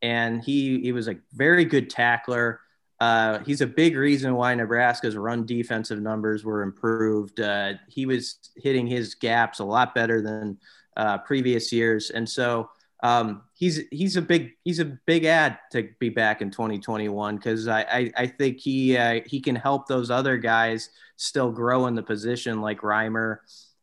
and 0.00 0.42
he 0.42 0.80
he 0.80 0.92
was 0.92 1.08
a 1.08 1.16
very 1.34 1.66
good 1.66 1.90
tackler. 1.90 2.60
Uh, 2.98 3.40
he's 3.40 3.60
a 3.60 3.66
big 3.66 3.94
reason 3.94 4.34
why 4.34 4.54
Nebraska's 4.54 5.16
run 5.16 5.44
defensive 5.44 6.00
numbers 6.00 6.44
were 6.44 6.62
improved. 6.62 7.40
Uh, 7.40 7.74
he 7.88 8.06
was 8.06 8.38
hitting 8.56 8.86
his 8.86 9.14
gaps 9.14 9.58
a 9.58 9.64
lot 9.64 9.94
better 9.94 10.22
than 10.22 10.56
uh, 10.96 11.18
previous 11.18 11.70
years, 11.72 12.08
and 12.08 12.26
so 12.26 12.70
um, 13.02 13.42
he's 13.52 13.82
he's 13.90 14.16
a 14.16 14.22
big 14.22 14.52
he's 14.64 14.80
a 14.80 14.84
big 15.06 15.24
ad 15.24 15.58
to 15.72 15.88
be 15.98 16.08
back 16.08 16.40
in 16.40 16.50
2021 16.50 17.36
because 17.36 17.68
I, 17.68 17.80
I, 17.82 18.12
I 18.16 18.26
think 18.26 18.58
he 18.58 18.96
uh, 18.96 19.20
he 19.26 19.40
can 19.40 19.54
help 19.54 19.86
those 19.86 20.10
other 20.10 20.38
guys 20.38 20.90
still 21.16 21.50
grow 21.50 21.86
in 21.86 21.94
the 21.94 22.02
position 22.02 22.60
like 22.60 22.80
Reimer 22.80 23.38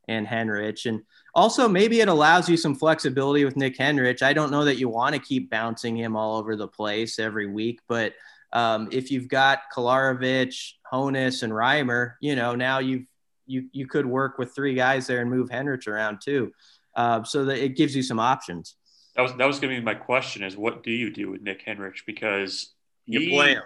and 0.07 0.25
Henrich 0.25 0.87
and 0.87 1.03
also 1.33 1.67
maybe 1.67 1.99
it 2.01 2.07
allows 2.07 2.47
you 2.47 2.57
some 2.57 2.75
flexibility 2.75 3.45
with 3.45 3.57
Nick 3.57 3.77
Henrich. 3.77 4.21
I 4.21 4.33
don't 4.33 4.51
know 4.51 4.65
that 4.65 4.77
you 4.77 4.89
want 4.89 5.15
to 5.15 5.21
keep 5.21 5.49
bouncing 5.49 5.95
him 5.95 6.15
all 6.15 6.37
over 6.37 6.55
the 6.55 6.67
place 6.67 7.19
every 7.19 7.47
week, 7.47 7.79
but 7.87 8.13
um, 8.51 8.87
if 8.91 9.09
you've 9.09 9.27
got 9.27 9.61
Kolarevic, 9.75 10.73
Honas, 10.91 11.43
and 11.43 11.51
Reimer, 11.51 12.13
you 12.21 12.35
know 12.35 12.55
now 12.55 12.79
you've 12.79 13.05
you 13.45 13.67
you 13.71 13.87
could 13.87 14.05
work 14.05 14.37
with 14.37 14.53
three 14.53 14.75
guys 14.75 15.07
there 15.07 15.21
and 15.21 15.29
move 15.29 15.49
Henrich 15.49 15.87
around 15.87 16.21
too 16.21 16.51
uh, 16.95 17.23
so 17.23 17.45
that 17.45 17.63
it 17.63 17.75
gives 17.75 17.95
you 17.95 18.03
some 18.03 18.19
options. 18.19 18.75
That 19.15 19.23
was 19.23 19.33
that 19.35 19.45
was 19.45 19.59
going 19.59 19.73
to 19.73 19.81
be 19.81 19.85
my 19.85 19.95
question: 19.95 20.43
is 20.43 20.55
what 20.57 20.83
do 20.83 20.91
you 20.91 21.11
do 21.11 21.31
with 21.31 21.41
Nick 21.41 21.65
Henrich 21.65 22.05
because 22.05 22.73
you 23.05 23.19
he, 23.19 23.29
play 23.31 23.53
him? 23.53 23.63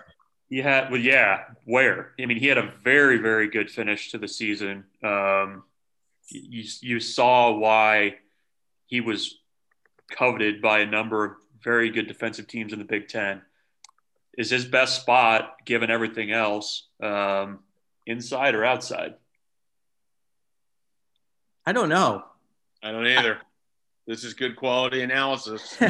He 0.50 0.60
had 0.60 0.92
well, 0.92 1.00
yeah. 1.00 1.44
Where 1.66 2.12
I 2.20 2.26
mean, 2.26 2.38
he 2.38 2.48
had 2.48 2.58
a 2.58 2.74
very 2.84 3.18
very 3.18 3.50
good 3.50 3.70
finish 3.70 4.12
to 4.12 4.18
the 4.18 4.28
season. 4.28 4.86
Um, 5.04 5.64
you 6.30 6.64
you 6.82 7.00
saw 7.00 7.52
why 7.52 8.16
he 8.86 9.02
was 9.02 9.40
coveted 10.12 10.62
by 10.62 10.80
a 10.80 10.86
number 10.86 11.26
of 11.26 11.32
very 11.64 11.90
good 11.90 12.08
defensive 12.08 12.48
teams 12.48 12.74
in 12.74 12.80
the 12.80 12.86
Big 12.86 13.08
Ten. 13.08 13.42
Is 14.38 14.50
his 14.50 14.66
best 14.66 15.02
spot, 15.02 15.58
given 15.66 15.90
everything 15.90 16.32
else, 16.32 16.88
um, 17.02 17.60
inside 18.06 18.56
or 18.56 18.64
outside? 18.64 19.16
I 21.66 21.74
don't 21.74 21.90
know. 21.90 22.24
I 22.84 22.92
don't 22.92 23.08
either. 23.08 23.40
This 24.06 24.24
is 24.24 24.34
good 24.34 24.56
quality 24.56 25.02
analysis. 25.02 25.76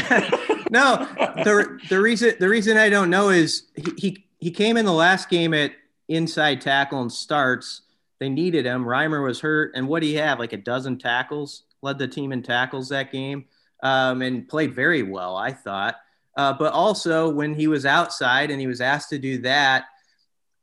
no, 0.71 1.07
the 1.43 1.79
the 1.89 2.01
reason 2.01 2.33
the 2.39 2.49
reason 2.49 2.77
I 2.77 2.89
don't 2.89 3.11
know 3.11 3.29
is 3.29 3.67
he, 3.75 3.91
he 3.97 4.25
he 4.39 4.51
came 4.51 4.77
in 4.77 4.85
the 4.85 4.93
last 4.93 5.29
game 5.29 5.53
at 5.53 5.73
inside 6.07 6.61
tackle 6.61 7.01
and 7.01 7.11
starts. 7.11 7.81
They 8.19 8.29
needed 8.29 8.65
him. 8.65 8.83
Reimer 8.83 9.23
was 9.23 9.39
hurt, 9.39 9.71
and 9.75 9.87
what 9.87 10.03
he 10.03 10.15
have? 10.15 10.39
Like 10.39 10.53
a 10.53 10.57
dozen 10.57 10.97
tackles. 10.97 11.63
Led 11.83 11.99
the 11.99 12.07
team 12.07 12.31
in 12.31 12.41
tackles 12.41 12.89
that 12.89 13.11
game, 13.11 13.45
um, 13.83 14.21
and 14.21 14.47
played 14.47 14.73
very 14.73 15.03
well. 15.03 15.35
I 15.35 15.51
thought. 15.51 15.95
Uh, 16.35 16.53
but 16.53 16.73
also 16.73 17.29
when 17.29 17.55
he 17.55 17.67
was 17.67 17.85
outside 17.85 18.51
and 18.51 18.61
he 18.61 18.67
was 18.67 18.81
asked 18.81 19.09
to 19.09 19.17
do 19.17 19.39
that, 19.39 19.85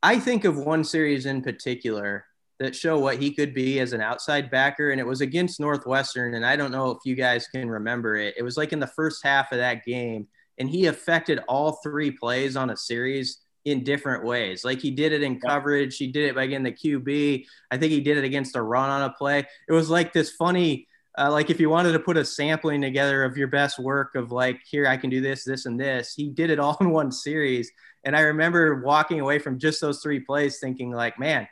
I 0.01 0.19
think 0.19 0.45
of 0.45 0.57
one 0.57 0.83
series 0.83 1.25
in 1.25 1.41
particular 1.41 2.25
that 2.59 2.75
show 2.75 2.97
what 2.97 3.17
he 3.17 3.33
could 3.33 3.53
be 3.53 3.79
as 3.79 3.91
an 3.91 4.01
outside 4.01 4.49
backer, 4.49 4.91
and 4.91 4.99
it 4.99 5.05
was 5.05 5.21
against 5.21 5.59
Northwestern. 5.59 6.35
And 6.35 6.45
I 6.45 6.55
don't 6.55 6.71
know 6.71 6.91
if 6.91 6.99
you 7.03 7.15
guys 7.15 7.47
can 7.47 7.69
remember 7.69 8.15
it. 8.15 8.35
It 8.37 8.43
was 8.43 8.55
like 8.55 8.71
in 8.71 8.79
the 8.79 8.87
first 8.87 9.23
half 9.23 9.51
of 9.51 9.57
that 9.57 9.83
game, 9.83 10.27
and 10.57 10.69
he 10.69 10.85
affected 10.85 11.39
all 11.47 11.79
three 11.83 12.11
plays 12.11 12.55
on 12.55 12.69
a 12.69 12.77
series 12.77 13.39
in 13.65 13.83
different 13.83 14.23
ways. 14.23 14.63
Like 14.63 14.79
he 14.79 14.91
did 14.91 15.11
it 15.11 15.23
in 15.23 15.39
coverage, 15.39 15.97
he 15.97 16.07
did 16.07 16.29
it 16.29 16.37
again 16.37 16.63
the 16.63 16.71
QB. 16.71 17.45
I 17.71 17.77
think 17.77 17.91
he 17.91 17.99
did 17.99 18.17
it 18.17 18.23
against 18.23 18.55
a 18.55 18.61
run 18.61 18.89
on 18.89 19.01
a 19.01 19.09
play. 19.09 19.45
It 19.67 19.73
was 19.73 19.89
like 19.89 20.13
this 20.13 20.31
funny. 20.31 20.87
Uh, 21.17 21.31
like 21.31 21.49
if 21.49 21.61
you 21.61 21.69
wanted 21.69 21.93
to 21.93 21.99
put 21.99 22.17
a 22.17 22.25
sampling 22.25 22.81
together 22.81 23.23
of 23.23 23.37
your 23.37 23.47
best 23.47 23.79
work 23.79 24.15
of 24.15 24.33
like 24.33 24.59
here 24.69 24.85
i 24.85 24.97
can 24.97 25.09
do 25.09 25.21
this 25.21 25.45
this 25.45 25.65
and 25.65 25.79
this 25.79 26.13
he 26.13 26.27
did 26.27 26.49
it 26.49 26.59
all 26.59 26.75
in 26.81 26.89
one 26.89 27.09
series 27.09 27.71
and 28.03 28.17
i 28.17 28.19
remember 28.19 28.81
walking 28.81 29.21
away 29.21 29.39
from 29.39 29.57
just 29.57 29.79
those 29.79 30.03
three 30.03 30.19
plays 30.19 30.59
thinking 30.59 30.91
like 30.91 31.17
man 31.17 31.47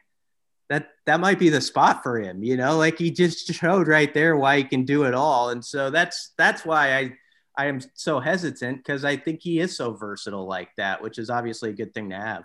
that 0.67 0.89
that 1.05 1.21
might 1.21 1.39
be 1.39 1.47
the 1.47 1.61
spot 1.61 2.03
for 2.03 2.19
him 2.19 2.43
you 2.43 2.57
know 2.57 2.77
like 2.77 2.97
he 2.97 3.09
just 3.09 3.53
showed 3.53 3.87
right 3.87 4.13
there 4.13 4.35
why 4.35 4.57
he 4.57 4.65
can 4.65 4.83
do 4.83 5.05
it 5.05 5.13
all 5.13 5.51
and 5.51 5.63
so 5.63 5.89
that's 5.89 6.33
that's 6.37 6.65
why 6.65 6.97
i 6.97 7.13
i 7.57 7.65
am 7.65 7.79
so 7.93 8.19
hesitant 8.19 8.77
because 8.77 9.05
i 9.05 9.15
think 9.15 9.41
he 9.41 9.59
is 9.59 9.75
so 9.75 9.93
versatile 9.93 10.47
like 10.47 10.69
that 10.77 11.01
which 11.01 11.17
is 11.17 11.29
obviously 11.29 11.69
a 11.69 11.73
good 11.73 11.93
thing 11.93 12.09
to 12.09 12.15
have. 12.15 12.43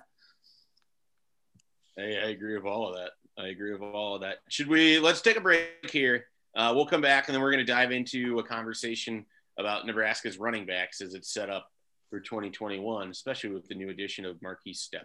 I, 1.99 2.03
I 2.03 2.29
agree 2.31 2.57
with 2.57 2.64
all 2.64 2.88
of 2.88 2.97
that. 2.97 3.11
I 3.42 3.49
agree 3.49 3.73
with 3.73 3.83
all 3.83 4.14
of 4.14 4.21
that. 4.23 4.38
Should 4.49 4.68
we 4.68 4.99
let's 5.01 5.21
take 5.21 5.37
a 5.37 5.40
break 5.40 5.90
here. 5.90 6.27
Uh, 6.57 6.73
we'll 6.75 6.87
come 6.87 7.01
back 7.01 7.29
and 7.29 7.35
then 7.35 7.42
we're 7.42 7.53
going 7.53 7.64
to 7.64 7.73
dive 7.73 7.92
into 7.92 8.38
a 8.38 8.42
conversation 8.42 9.25
about 9.59 9.87
nebraska's 9.87 10.38
running 10.38 10.64
backs 10.64 11.01
as 11.01 11.14
it's 11.14 11.33
set 11.33 11.51
up 11.51 11.68
for 12.11 12.21
2021 12.21 13.11
especially 13.11 13.51
with 13.51 13.66
the 13.68 13.75
new 13.75 13.90
addition 13.90 14.25
of 14.25 14.37
Markese 14.37 14.88
Stepp 14.88 15.05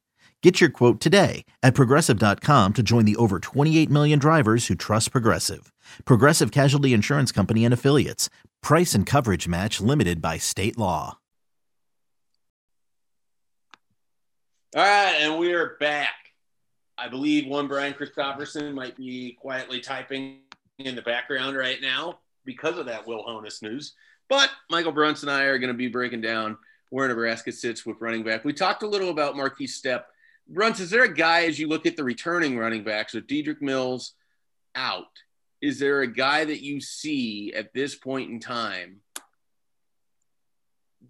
Get 0.41 0.59
your 0.59 0.71
quote 0.71 0.99
today 0.99 1.45
at 1.61 1.75
progressive.com 1.75 2.73
to 2.73 2.81
join 2.81 3.05
the 3.05 3.15
over 3.17 3.39
28 3.39 3.91
million 3.91 4.17
drivers 4.17 4.65
who 4.67 4.73
trust 4.75 5.11
Progressive. 5.11 5.71
Progressive 6.05 6.51
Casualty 6.51 6.93
Insurance 6.93 7.31
Company 7.31 7.63
and 7.63 7.73
Affiliates. 7.73 8.27
Price 8.63 8.95
and 8.95 9.05
coverage 9.05 9.47
match 9.47 9.79
limited 9.79 10.19
by 10.19 10.39
state 10.39 10.79
law. 10.79 11.19
All 14.75 14.81
right, 14.81 15.17
and 15.19 15.37
we 15.37 15.53
are 15.53 15.75
back. 15.79 16.15
I 16.97 17.07
believe 17.07 17.45
one 17.45 17.67
Brian 17.67 17.93
Christopherson 17.93 18.73
might 18.73 18.95
be 18.95 19.37
quietly 19.39 19.79
typing 19.79 20.39
in 20.79 20.95
the 20.95 21.01
background 21.01 21.57
right 21.57 21.81
now 21.81 22.19
because 22.45 22.77
of 22.77 22.85
that 22.87 23.05
Will 23.05 23.23
Honas 23.25 23.61
news. 23.61 23.93
But 24.29 24.49
Michael 24.69 24.93
Brunson 24.93 25.29
and 25.29 25.37
I 25.37 25.43
are 25.43 25.59
going 25.59 25.73
to 25.73 25.77
be 25.77 25.87
breaking 25.87 26.21
down 26.21 26.57
where 26.89 27.07
Nebraska 27.07 27.51
sits 27.51 27.85
with 27.85 27.97
running 27.99 28.23
back. 28.23 28.45
We 28.45 28.53
talked 28.53 28.83
a 28.83 28.87
little 28.87 29.09
about 29.09 29.35
Markese 29.35 29.81
Stepp. 29.81 30.03
Brunson, 30.47 30.83
is 30.83 30.89
there 30.89 31.03
a 31.03 31.13
guy 31.13 31.45
as 31.45 31.59
you 31.59 31.67
look 31.67 31.85
at 31.85 31.95
the 31.95 32.03
returning 32.03 32.57
running 32.57 32.83
backs 32.83 33.13
with 33.13 33.27
Dedrick 33.27 33.61
Mills 33.61 34.13
out? 34.75 35.05
Is 35.61 35.79
there 35.79 36.01
a 36.01 36.07
guy 36.07 36.43
that 36.43 36.61
you 36.61 36.81
see 36.81 37.53
at 37.53 37.73
this 37.73 37.95
point 37.95 38.31
in 38.31 38.39
time 38.39 39.01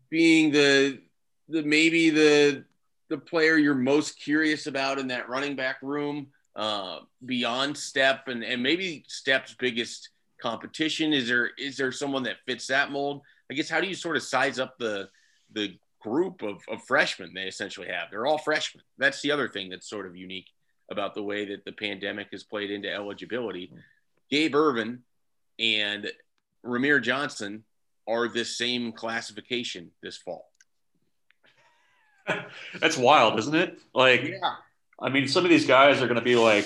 being 0.09 0.51
the 0.51 0.99
the 1.47 1.63
maybe 1.63 2.09
the 2.09 2.65
the 3.09 3.17
player 3.17 3.57
you're 3.57 3.75
most 3.75 4.19
curious 4.19 4.67
about 4.67 4.99
in 4.99 5.07
that 5.07 5.27
running 5.29 5.55
back 5.55 5.77
room 5.81 6.27
uh, 6.55 6.99
beyond 7.25 7.75
Stepp 7.75 8.27
and, 8.27 8.43
and 8.43 8.63
maybe 8.63 9.03
Stepp's 9.07 9.53
biggest 9.53 10.09
competition? 10.41 11.13
Is 11.13 11.27
there 11.27 11.51
is 11.57 11.77
there 11.77 11.91
someone 11.91 12.23
that 12.23 12.37
fits 12.45 12.67
that 12.67 12.91
mold? 12.91 13.21
I 13.49 13.53
guess 13.53 13.69
how 13.69 13.81
do 13.81 13.87
you 13.87 13.95
sort 13.95 14.17
of 14.17 14.23
size 14.23 14.59
up 14.59 14.77
the 14.77 15.09
the 15.53 15.77
group 16.01 16.41
of, 16.41 16.61
of 16.69 16.83
freshmen 16.83 17.33
they 17.33 17.43
essentially 17.43 17.87
have? 17.87 18.09
They're 18.09 18.25
all 18.25 18.37
freshmen. 18.37 18.83
That's 18.97 19.21
the 19.21 19.31
other 19.31 19.47
thing 19.47 19.69
that's 19.69 19.89
sort 19.89 20.05
of 20.05 20.15
unique 20.15 20.47
about 20.89 21.15
the 21.15 21.23
way 21.23 21.45
that 21.45 21.63
the 21.65 21.71
pandemic 21.71 22.27
has 22.31 22.43
played 22.43 22.69
into 22.71 22.91
eligibility. 22.91 23.67
Hmm. 23.67 23.79
Gabe 24.29 24.55
Ervin 24.55 24.99
and 25.59 26.11
Rahmir 26.65 27.01
Johnson 27.01 27.63
are 28.07 28.27
this 28.27 28.57
same 28.57 28.91
classification 28.91 29.91
this 30.01 30.17
fall. 30.17 30.49
That's 32.79 32.97
wild, 32.97 33.39
isn't 33.39 33.55
it? 33.55 33.79
Like, 33.93 34.23
yeah. 34.23 34.55
I 34.99 35.09
mean, 35.09 35.27
some 35.27 35.43
of 35.43 35.49
these 35.49 35.65
guys 35.65 36.01
are 36.01 36.07
going 36.07 36.19
to 36.19 36.23
be 36.23 36.35
like 36.35 36.65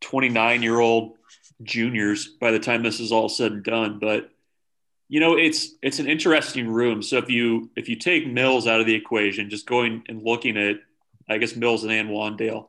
29 0.00 0.62
year 0.62 0.78
old 0.78 1.16
juniors 1.62 2.28
by 2.28 2.50
the 2.50 2.58
time 2.58 2.82
this 2.82 3.00
is 3.00 3.12
all 3.12 3.28
said 3.28 3.52
and 3.52 3.64
done. 3.64 3.98
But 3.98 4.30
you 5.08 5.20
know, 5.20 5.36
it's 5.36 5.70
it's 5.82 5.98
an 5.98 6.08
interesting 6.08 6.68
room. 6.68 7.02
So 7.02 7.18
if 7.18 7.30
you 7.30 7.70
if 7.76 7.88
you 7.88 7.96
take 7.96 8.26
Mills 8.26 8.66
out 8.66 8.80
of 8.80 8.86
the 8.86 8.94
equation, 8.94 9.50
just 9.50 9.66
going 9.66 10.02
and 10.08 10.22
looking 10.22 10.56
at, 10.56 10.76
I 11.28 11.38
guess 11.38 11.54
Mills 11.54 11.84
and 11.84 11.92
Ann 11.92 12.08
Wan'Dale, 12.08 12.68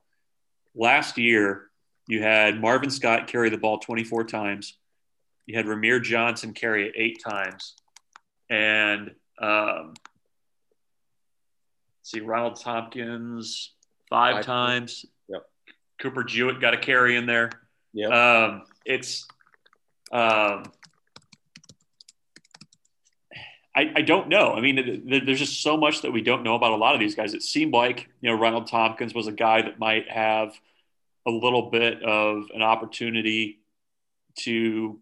last 0.76 1.18
year 1.18 1.68
you 2.08 2.22
had 2.22 2.60
Marvin 2.62 2.90
Scott 2.90 3.28
carry 3.28 3.50
the 3.50 3.58
ball 3.58 3.80
24 3.80 4.26
times. 4.26 4.78
You 5.46 5.58
had 5.58 5.66
Rahmir 5.66 6.02
Johnson 6.02 6.54
carry 6.54 6.88
it 6.88 6.94
eight 6.96 7.22
times. 7.24 7.76
And 8.50 9.12
um, 9.42 9.94
see, 12.04 12.22
Ronald 12.22 12.60
Thompkins 12.60 13.74
five, 14.10 14.36
five 14.36 14.46
times. 14.46 15.06
Yep. 15.28 15.44
Cooper 16.00 16.24
Jewett 16.24 16.62
got 16.62 16.74
a 16.74 16.78
carry 16.78 17.18
in 17.18 17.26
there. 17.26 17.50
Yeah. 17.94 18.08
Um, 18.08 18.64
it's, 18.86 19.28
um, 20.12 20.64
I, 23.78 23.92
I 23.98 24.02
don't 24.02 24.28
know. 24.28 24.54
I 24.54 24.62
mean, 24.62 25.04
there's 25.06 25.40
just 25.40 25.62
so 25.62 25.78
much 25.78 26.02
that 26.02 26.12
we 26.12 26.22
don't 26.22 26.44
know 26.44 26.56
about 26.56 26.72
a 26.72 26.78
lot 26.78 26.96
of 26.96 27.00
these 27.00 27.16
guys. 27.16 27.34
It 27.34 27.44
seemed 27.44 27.74
like, 27.74 28.10
you 28.22 28.30
know, 28.30 28.38
Ronald 28.38 28.68
Thompkins 28.68 29.14
was 29.14 29.28
a 29.28 29.32
guy 29.32 29.62
that 29.62 29.80
might 29.80 30.10
have– 30.10 30.60
a 31.28 31.32
little 31.32 31.70
bit 31.70 32.02
of 32.04 32.46
an 32.56 32.62
opportunity 32.62 33.60
to 34.38 35.00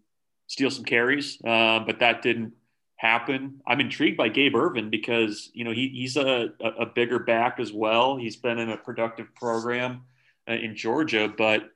steal 0.48 0.70
some 0.70 0.84
carries, 0.84 1.38
uh, 1.44 1.78
but 1.80 2.00
that 2.00 2.20
didn't 2.20 2.52
happen. 2.96 3.60
I'm 3.66 3.80
intrigued 3.80 4.16
by 4.16 4.28
Gabe 4.28 4.56
Ervin 4.56 4.90
because 4.90 5.50
you 5.54 5.64
know 5.64 5.70
he, 5.70 5.88
he's 5.88 6.16
a, 6.16 6.48
a 6.60 6.86
bigger 6.86 7.20
back 7.20 7.60
as 7.60 7.72
well. 7.72 8.16
He's 8.16 8.36
been 8.36 8.58
in 8.58 8.70
a 8.70 8.76
productive 8.76 9.34
program 9.36 10.02
uh, 10.48 10.54
in 10.54 10.74
Georgia, 10.74 11.32
but 11.34 11.70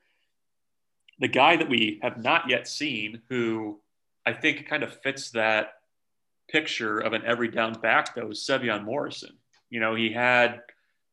the 1.20 1.28
guy 1.28 1.56
that 1.56 1.68
we 1.68 2.00
have 2.02 2.22
not 2.22 2.48
yet 2.48 2.66
seen, 2.66 3.22
who 3.28 3.78
I 4.26 4.32
think 4.32 4.66
kind 4.68 4.82
of 4.82 5.00
fits 5.00 5.30
that 5.30 5.74
picture 6.50 6.98
of 6.98 7.12
an 7.12 7.22
every 7.24 7.48
down 7.48 7.74
back, 7.74 8.14
that 8.14 8.28
was 8.28 8.40
Sevion 8.40 8.84
Morrison. 8.84 9.36
You 9.70 9.80
know, 9.80 9.94
he 9.94 10.12
had 10.12 10.60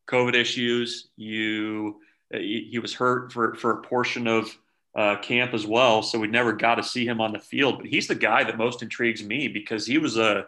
COVID 0.08 0.34
issues. 0.34 1.08
You 1.16 2.00
he, 2.32 2.68
he 2.70 2.78
was 2.78 2.94
hurt 2.94 3.32
for, 3.32 3.54
for 3.54 3.72
a 3.72 3.82
portion 3.82 4.26
of 4.26 4.56
uh, 4.94 5.16
camp 5.18 5.54
as 5.54 5.66
well. 5.66 6.02
So 6.02 6.18
we 6.18 6.26
never 6.26 6.52
got 6.52 6.76
to 6.76 6.82
see 6.82 7.06
him 7.06 7.20
on 7.20 7.32
the 7.32 7.38
field. 7.38 7.78
But 7.78 7.86
he's 7.86 8.08
the 8.08 8.14
guy 8.14 8.44
that 8.44 8.58
most 8.58 8.82
intrigues 8.82 9.22
me 9.22 9.48
because 9.48 9.86
he 9.86 9.98
was 9.98 10.16
a, 10.16 10.46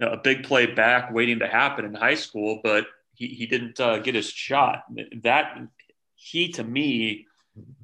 a 0.00 0.16
big 0.16 0.44
play 0.44 0.66
back 0.66 1.12
waiting 1.12 1.38
to 1.38 1.46
happen 1.46 1.84
in 1.84 1.94
high 1.94 2.16
school, 2.16 2.60
but 2.62 2.86
he, 3.12 3.28
he 3.28 3.46
didn't 3.46 3.78
uh, 3.78 3.98
get 3.98 4.14
his 4.14 4.28
shot. 4.28 4.84
That 5.22 5.58
he 6.16 6.50
to 6.52 6.64
me 6.64 7.26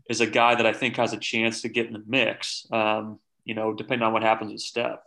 is 0.09 0.21
a 0.21 0.27
guy 0.27 0.57
that 0.57 0.67
I 0.67 0.73
think 0.73 0.97
has 0.97 1.13
a 1.13 1.19
chance 1.19 1.63
to 1.63 1.69
get 1.69 1.87
in 1.87 1.93
the 1.93 2.03
mix. 2.07 2.67
Um, 2.73 3.21
you 3.45 3.55
know, 3.55 3.73
depending 3.73 4.07
on 4.07 4.13
what 4.13 4.23
happens 4.23 4.53
with 4.53 4.61
Stepp. 4.61 4.99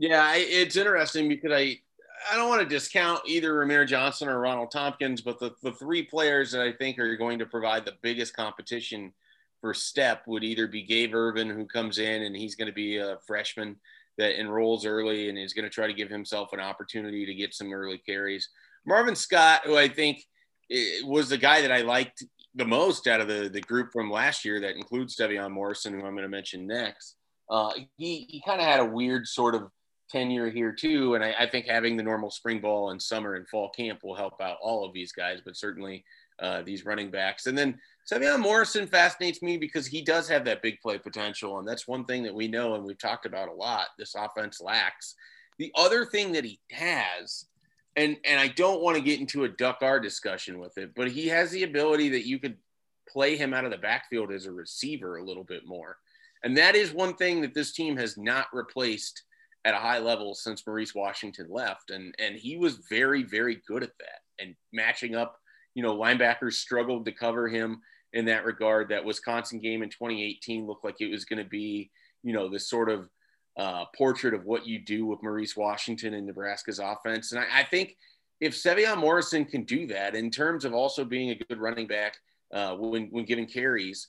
Yeah, 0.00 0.24
I, 0.24 0.36
it's 0.38 0.76
interesting 0.76 1.28
because 1.28 1.52
I 1.52 1.78
I 2.32 2.36
don't 2.36 2.48
want 2.48 2.62
to 2.62 2.68
discount 2.68 3.20
either 3.26 3.52
Rahmir 3.52 3.86
Johnson 3.86 4.28
or 4.28 4.40
Ronald 4.40 4.70
Thompkins, 4.70 5.20
but 5.20 5.38
the, 5.38 5.54
the 5.62 5.72
three 5.72 6.02
players 6.02 6.52
that 6.52 6.62
I 6.62 6.72
think 6.72 6.98
are 6.98 7.16
going 7.16 7.38
to 7.38 7.46
provide 7.46 7.84
the 7.84 7.96
biggest 8.00 8.34
competition 8.34 9.12
for 9.60 9.74
Stepp 9.74 10.20
would 10.26 10.42
either 10.42 10.66
be 10.66 10.82
Gabe 10.82 11.14
Ervin, 11.14 11.50
who 11.50 11.66
comes 11.66 11.98
in 11.98 12.22
and 12.22 12.34
he's 12.34 12.54
going 12.54 12.66
to 12.66 12.74
be 12.74 12.96
a 12.96 13.18
freshman 13.26 13.76
that 14.16 14.40
enrolls 14.40 14.86
early 14.86 15.28
and 15.28 15.38
is 15.38 15.52
going 15.52 15.64
to 15.64 15.70
try 15.70 15.86
to 15.86 15.92
give 15.92 16.08
himself 16.08 16.54
an 16.54 16.60
opportunity 16.60 17.26
to 17.26 17.34
get 17.34 17.54
some 17.54 17.72
early 17.72 17.98
carries. 17.98 18.48
Marvin 18.86 19.14
Scott, 19.16 19.62
who 19.64 19.76
I 19.76 19.88
think 19.88 20.24
eh, 20.70 21.02
was 21.04 21.28
the 21.28 21.38
guy 21.38 21.60
that 21.60 21.72
I 21.72 21.82
liked 21.82 22.24
the 22.54 22.66
most 22.66 23.06
out 23.06 23.20
of 23.20 23.28
the, 23.28 23.50
the 23.50 23.60
group 23.60 23.92
from 23.92 24.10
last 24.10 24.46
year 24.46 24.60
that 24.60 24.76
includes 24.76 25.14
Sevion 25.16 25.52
Morrison, 25.52 25.92
who 25.92 26.06
I'm 26.06 26.14
going 26.14 26.22
to 26.22 26.28
mention 26.28 26.66
next. 26.66 27.16
Uh, 27.50 27.72
he 27.96 28.26
he 28.28 28.42
kind 28.46 28.60
of 28.60 28.66
had 28.66 28.80
a 28.80 28.84
weird 28.84 29.26
sort 29.26 29.54
of 29.54 29.70
tenure 30.10 30.50
here 30.50 30.72
too, 30.72 31.14
and 31.14 31.24
I, 31.24 31.34
I, 31.40 31.46
think 31.48 31.66
having 31.66 31.96
the 31.96 32.02
normal 32.02 32.30
spring 32.30 32.60
ball 32.60 32.90
and 32.90 33.00
summer 33.00 33.34
and 33.34 33.48
fall 33.48 33.70
camp 33.70 34.02
will 34.02 34.14
help 34.14 34.40
out 34.40 34.58
all 34.60 34.84
of 34.84 34.92
these 34.92 35.12
guys, 35.12 35.40
but 35.44 35.56
certainly 35.56 36.04
uh, 36.40 36.62
these 36.62 36.84
running 36.84 37.10
backs. 37.10 37.46
And 37.46 37.56
then 37.56 37.78
Sevion 38.10 38.40
Morrison 38.40 38.86
fascinates 38.86 39.42
me 39.42 39.56
because 39.56 39.86
he 39.86 40.02
does 40.02 40.28
have 40.28 40.44
that 40.46 40.62
big 40.62 40.80
play 40.80 40.98
potential, 40.98 41.58
and 41.58 41.68
that's 41.68 41.86
one 41.86 42.04
thing 42.04 42.22
that 42.24 42.34
we 42.34 42.48
know 42.48 42.74
and 42.74 42.84
we've 42.84 42.98
talked 42.98 43.26
about 43.26 43.48
a 43.48 43.52
lot. 43.52 43.88
This 43.98 44.14
offense 44.14 44.60
lacks. 44.60 45.14
The 45.58 45.72
other 45.76 46.04
thing 46.04 46.32
that 46.32 46.44
he 46.44 46.58
has, 46.72 47.46
and 47.96 48.16
and 48.24 48.40
I 48.40 48.48
don't 48.48 48.82
want 48.82 48.96
to 48.96 49.02
get 49.02 49.20
into 49.20 49.44
a 49.44 49.48
Duck 49.48 49.78
R 49.82 50.00
discussion 50.00 50.58
with 50.58 50.76
it, 50.78 50.92
but 50.96 51.10
he 51.10 51.28
has 51.28 51.50
the 51.50 51.64
ability 51.64 52.08
that 52.10 52.26
you 52.26 52.38
could 52.38 52.56
play 53.08 53.36
him 53.36 53.52
out 53.52 53.64
of 53.64 53.70
the 53.70 53.78
backfield 53.78 54.32
as 54.32 54.46
a 54.46 54.52
receiver 54.52 55.16
a 55.16 55.24
little 55.24 55.44
bit 55.44 55.62
more. 55.66 55.96
And 56.42 56.56
that 56.56 56.74
is 56.74 56.92
one 56.92 57.14
thing 57.14 57.42
that 57.42 57.54
this 57.54 57.72
team 57.72 57.96
has 57.96 58.16
not 58.16 58.46
replaced 58.52 59.22
at 59.64 59.74
a 59.74 59.78
high 59.78 59.98
level 59.98 60.34
since 60.34 60.66
Maurice 60.66 60.94
Washington 60.94 61.46
left. 61.50 61.90
And, 61.90 62.14
and 62.18 62.36
he 62.36 62.56
was 62.56 62.80
very, 62.88 63.22
very 63.22 63.60
good 63.66 63.82
at 63.82 63.96
that 63.98 64.44
and 64.44 64.54
matching 64.72 65.14
up. 65.14 65.36
You 65.74 65.82
know, 65.82 65.96
linebackers 65.96 66.54
struggled 66.54 67.04
to 67.04 67.12
cover 67.12 67.46
him 67.48 67.80
in 68.12 68.24
that 68.26 68.44
regard. 68.44 68.88
That 68.88 69.04
Wisconsin 69.04 69.60
game 69.60 69.82
in 69.82 69.90
2018 69.90 70.66
looked 70.66 70.84
like 70.84 71.00
it 71.00 71.10
was 71.10 71.24
going 71.24 71.42
to 71.42 71.48
be, 71.48 71.90
you 72.22 72.32
know, 72.32 72.48
this 72.48 72.68
sort 72.68 72.90
of 72.90 73.08
uh, 73.56 73.84
portrait 73.96 74.34
of 74.34 74.44
what 74.44 74.66
you 74.66 74.78
do 74.78 75.06
with 75.06 75.22
Maurice 75.22 75.56
Washington 75.56 76.14
and 76.14 76.26
Nebraska's 76.26 76.78
offense. 76.78 77.32
And 77.32 77.40
I, 77.40 77.60
I 77.60 77.64
think 77.64 77.96
if 78.40 78.54
Sevion 78.54 78.98
Morrison 78.98 79.44
can 79.44 79.64
do 79.64 79.86
that 79.88 80.14
in 80.14 80.30
terms 80.30 80.64
of 80.64 80.72
also 80.72 81.04
being 81.04 81.30
a 81.30 81.34
good 81.34 81.58
running 81.58 81.86
back 81.86 82.16
uh, 82.52 82.74
when, 82.74 83.08
when 83.10 83.26
given 83.26 83.46
carries, 83.46 84.08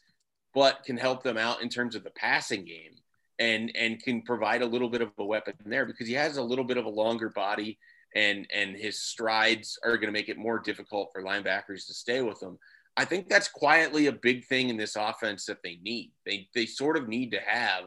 but 0.54 0.84
can 0.86 0.98
help 0.98 1.24
them 1.24 1.38
out 1.38 1.62
in 1.62 1.70
terms 1.70 1.96
of 1.96 2.04
the 2.04 2.12
passing 2.12 2.66
game 2.66 2.96
and 3.42 3.72
and 3.76 4.02
can 4.02 4.22
provide 4.22 4.62
a 4.62 4.66
little 4.66 4.90
bit 4.90 5.02
of 5.02 5.12
a 5.18 5.26
weapon 5.26 5.56
there 5.66 5.86
because 5.86 6.08
he 6.08 6.14
has 6.14 6.38
a 6.38 6.44
little 6.44 6.64
bit 6.64 6.78
of 6.78 6.86
a 6.86 6.90
longer 6.90 7.30
body 7.30 7.78
and 8.16 8.46
and 8.54 8.76
his 8.78 9.02
strides 9.02 9.80
are 9.84 9.98
going 9.98 10.08
to 10.08 10.20
make 10.20 10.30
it 10.30 10.38
more 10.38 10.60
difficult 10.60 11.10
for 11.12 11.24
linebackers 11.24 11.88
to 11.88 11.94
stay 11.94 12.22
with 12.22 12.42
him. 12.42 12.58
I 12.98 13.06
think 13.06 13.28
that's 13.28 13.48
quietly 13.48 14.08
a 14.08 14.12
big 14.12 14.46
thing 14.46 14.70
in 14.70 14.78
this 14.78 14.96
offense 14.96 15.46
that 15.46 15.64
they 15.64 15.80
need. 15.82 16.12
They 16.26 16.48
they 16.54 16.68
sort 16.68 16.98
of 16.98 17.08
need 17.08 17.32
to 17.32 17.40
have 17.40 17.86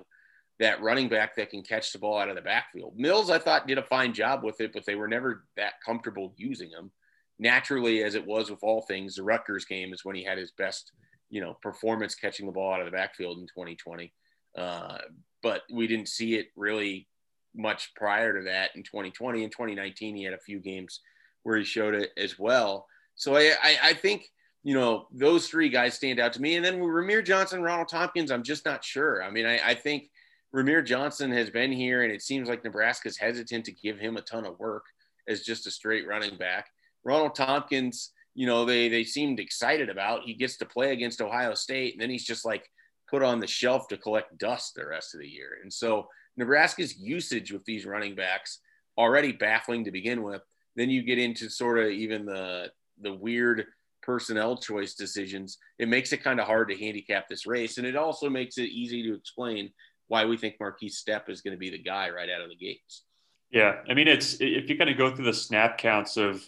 that 0.59 0.83
running 0.83 1.09
back 1.09 1.37
that 1.37 1.51
can 1.51 1.63
catch 1.63 1.93
the 1.93 1.99
ball 1.99 2.19
out 2.19 2.29
of 2.29 2.37
the 2.37 2.43
backfield. 2.43 2.95
Mills, 2.97 3.31
I 3.31 3.39
thought, 3.39 3.67
did 3.67 3.79
a 3.79 3.83
fine 3.83 4.13
job 4.13 4.43
with 4.43 4.61
it, 4.61 4.73
but 4.73 4.85
they 4.85 4.95
were 4.95 5.09
never 5.09 5.45
that 5.57 5.75
comfortable 5.85 6.33
using 6.37 6.71
him. 6.71 6.91
Naturally, 7.39 8.03
as 8.03 8.15
it 8.15 8.27
was 8.27 8.51
with 8.51 8.63
all 8.63 8.83
things, 8.83 9.17
the 9.17 9.25
Rutgers 9.25 9.65
game 9.65 9.93
is 9.93 10.05
when 10.05 10.17
he 10.17 10.25
had 10.25 10.39
his 10.39 10.53
best 10.53 10.93
you 11.31 11.41
know 11.41 11.55
performance 11.63 12.17
catching 12.17 12.47
the 12.47 12.53
ball 12.53 12.73
out 12.73 12.81
of 12.81 12.87
the 12.87 12.93
backfield 12.93 13.39
in 13.39 13.47
2020. 13.47 14.13
Uh, 14.57 14.99
but 15.45 15.63
we 15.71 15.87
didn't 15.87 16.09
see 16.09 16.35
it 16.35 16.49
really 16.57 17.07
much 17.55 17.95
prior 17.95 18.37
to 18.37 18.45
that 18.47 18.71
in 18.75 18.83
2020. 18.83 19.45
In 19.45 19.51
2019, 19.51 20.17
he 20.17 20.25
had 20.25 20.35
a 20.35 20.39
few 20.39 20.59
games 20.59 21.01
where 21.45 21.57
he 21.57 21.65
showed 21.65 21.95
it 21.95 22.11
as 22.17 22.39
well. 22.39 22.87
So 23.15 23.37
I, 23.37 23.53
I, 23.63 23.77
I 23.85 23.93
think 23.93 24.29
you 24.65 24.75
know 24.75 25.07
those 25.13 25.47
three 25.47 25.69
guys 25.69 25.95
stand 25.95 26.19
out 26.19 26.33
to 26.33 26.43
me. 26.43 26.57
And 26.57 26.65
then 26.65 26.81
with 26.81 26.91
Rahmir 26.91 27.25
Johnson, 27.25 27.63
Ronald 27.63 27.89
Thompkins, 27.89 28.33
I'm 28.33 28.43
just 28.43 28.65
not 28.65 28.83
sure. 28.83 29.23
I 29.23 29.31
mean, 29.31 29.47
I, 29.47 29.61
I 29.63 29.75
think 29.75 30.11
Rahmir 30.53 30.85
Johnson 30.85 31.31
has 31.31 31.51
been 31.51 31.71
here, 31.71 32.03
and 32.03 32.13
it 32.13 32.23
seems 32.23 32.49
like 32.49 32.65
Nebraska's 32.65 33.19
hesitant 33.19 33.67
to 33.67 33.73
give 33.73 33.99
him 33.99 34.17
a 34.17 34.23
ton 34.23 34.47
of 34.47 34.59
work 34.59 34.87
as 35.29 35.43
just 35.43 35.67
a 35.67 35.71
straight 35.71 36.09
running 36.09 36.37
back. 36.37 36.67
Ronald 37.05 37.35
Thompkins 37.35 38.11
you 38.35 38.47
know, 38.47 38.65
they 38.65 38.89
they 38.89 39.05
seemed 39.05 39.41
excited 39.41 39.89
about. 39.89 40.25
He 40.25 40.35
gets 40.35 40.57
to 40.59 40.67
play 40.67 40.93
against 40.93 41.23
Ohio 41.23 41.55
State, 41.55 41.95
and 41.95 42.03
then 42.03 42.11
he's 42.11 42.25
just 42.25 42.45
like 42.45 42.69
put 43.15 43.23
on 43.23 43.39
the 43.39 43.47
shelf 43.47 43.87
to 43.87 43.97
collect 43.97 44.37
dust 44.39 44.75
the 44.75 44.85
rest 44.85 45.15
of 45.15 45.21
the 45.21 45.29
year. 45.29 45.59
And 45.63 45.73
so 45.73 46.09
Nebraska's 46.37 46.99
usage 46.99 47.53
with 47.53 47.65
these 47.65 47.87
running 47.87 48.17
backs 48.17 48.59
already 48.99 49.31
baffling 49.31 49.85
to 49.85 49.93
begin 49.93 50.25
with. 50.25 50.43
Then 50.75 50.91
you 50.91 51.03
get 51.03 51.19
into 51.19 51.49
sort 51.49 51.79
of 51.79 51.91
even 51.91 52.27
the 52.27 52.73
the 53.01 53.15
weird 53.15 53.67
personnel 54.03 54.57
choice 54.57 54.95
decisions. 54.95 55.59
It 55.79 55.89
makes 55.89 56.13
it 56.13 56.25
kind 56.25 56.41
of 56.41 56.47
hard 56.47 56.69
to 56.71 56.77
handicap 56.77 57.29
this 57.29 57.47
race, 57.47 57.79
and 57.79 57.87
it 57.87 57.95
also 57.95 58.29
makes 58.29 58.59
it 58.59 58.71
easy 58.71 59.05
to 59.05 59.15
explain 59.15 59.71
why 60.09 60.25
we 60.25 60.37
think 60.37 60.57
Markese 60.61 60.97
Stepp 61.01 61.29
is 61.29 61.41
going 61.41 61.55
to 61.55 61.59
be 61.59 61.71
the 61.71 61.79
guy 61.79 62.11
right 62.11 62.29
out 62.29 62.43
of 62.43 62.49
the 62.49 62.57
gates. 62.57 63.05
Yeah, 63.53 63.77
I 63.89 63.95
mean, 63.95 64.09
it's 64.09 64.41
if 64.41 64.69
you 64.69 64.77
kind 64.77 64.91
of 64.91 64.99
go 64.99 65.15
through 65.15 65.27
the 65.27 65.33
snap 65.33 65.79
counts 65.79 66.17
of 66.17 66.43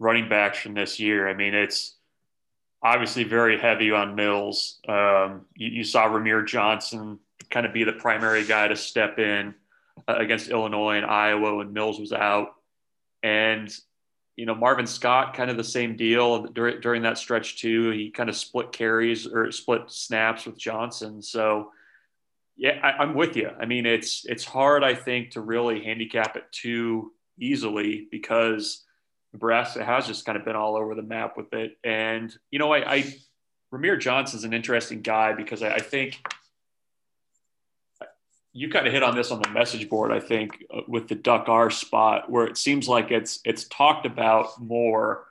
running 0.00 0.28
backs 0.28 0.58
from 0.58 0.74
this 0.74 0.98
year. 0.98 1.28
I 1.28 1.34
mean, 1.34 1.54
it's 1.54 1.97
obviously 2.82 3.24
very 3.24 3.58
heavy 3.58 3.90
on 3.90 4.14
Mills. 4.14 4.80
Um, 4.88 5.46
you, 5.54 5.68
you, 5.68 5.84
saw 5.84 6.08
Rahmir 6.08 6.46
Johnson 6.46 7.18
kind 7.50 7.66
of 7.66 7.72
be 7.72 7.84
the 7.84 7.92
primary 7.92 8.44
guy 8.44 8.68
to 8.68 8.76
step 8.76 9.18
in 9.18 9.54
uh, 10.06 10.14
against 10.16 10.48
Illinois 10.48 10.96
and 10.96 11.06
Iowa 11.06 11.56
when 11.56 11.72
Mills 11.72 11.98
was 11.98 12.12
out. 12.12 12.54
And, 13.22 13.72
you 14.36 14.46
know, 14.46 14.54
Marvin 14.54 14.86
Scott, 14.86 15.34
kind 15.34 15.50
of 15.50 15.56
the 15.56 15.64
same 15.64 15.96
deal 15.96 16.44
during, 16.44 16.80
during 16.80 17.02
that 17.02 17.18
stretch, 17.18 17.60
too. 17.60 17.90
He 17.90 18.10
kind 18.10 18.28
of 18.28 18.36
split 18.36 18.70
carries 18.70 19.26
or 19.26 19.50
split 19.50 19.90
snaps 19.90 20.46
with 20.46 20.56
Johnson. 20.56 21.20
So, 21.20 21.72
yeah, 22.56 22.78
I, 22.82 23.02
I'm 23.02 23.14
with 23.14 23.36
you. 23.36 23.50
I 23.60 23.66
mean, 23.66 23.86
it's 23.86 24.24
it's 24.26 24.44
hard, 24.44 24.84
I 24.84 24.94
think, 24.94 25.32
to 25.32 25.40
really 25.40 25.82
handicap 25.82 26.36
it 26.36 26.44
too 26.52 27.12
easily 27.38 28.06
because– 28.10 28.84
Nebraska 29.32 29.84
has 29.84 30.06
just 30.06 30.24
kind 30.24 30.38
of 30.38 30.44
been 30.44 30.56
all 30.56 30.76
over 30.76 30.94
the 30.94 31.02
map 31.02 31.36
with 31.36 31.52
it. 31.52 31.76
And, 31.84 32.34
you 32.50 32.58
know, 32.58 32.72
I, 32.72 32.94
I 32.94 33.14
Rahmir 33.72 34.00
Johnson's 34.00 34.44
an 34.44 34.54
interesting 34.54 35.02
guy 35.02 35.34
because 35.34 35.62
I, 35.62 35.74
I, 35.74 35.80
think 35.80 36.18
you 38.52 38.70
kind 38.70 38.86
of 38.86 38.92
hit 38.92 39.02
on 39.02 39.14
this 39.14 39.30
on 39.30 39.42
the 39.42 39.50
message 39.50 39.88
board, 39.88 40.10
I 40.10 40.20
think, 40.20 40.64
uh, 40.74 40.80
with 40.88 41.08
the 41.08 41.14
Duck 41.14 41.48
R 41.48 41.70
spot, 41.70 42.30
where 42.30 42.46
it 42.46 42.56
seems 42.56 42.88
like 42.88 43.10
it's 43.10 43.40
it's 43.44 43.64
talked 43.64 44.06
about 44.06 44.60
more. 44.60 45.24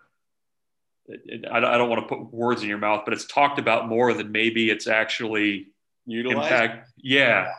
I 1.10 1.60
don't, 1.60 1.66
I 1.66 1.78
don't 1.78 1.90
want 1.90 2.08
to 2.08 2.16
put 2.16 2.34
words 2.34 2.62
in 2.62 2.70
your 2.70 2.78
mouth, 2.78 3.04
but 3.06 3.14
it's 3.14 3.26
talked 3.26 3.60
about 3.60 3.88
more 3.88 4.14
than 4.14 4.32
maybe 4.32 4.70
it's 4.70 4.88
actually 4.88 5.68
utilized. 6.06 6.52
Impact. 6.52 6.92
Yeah. 6.98 7.54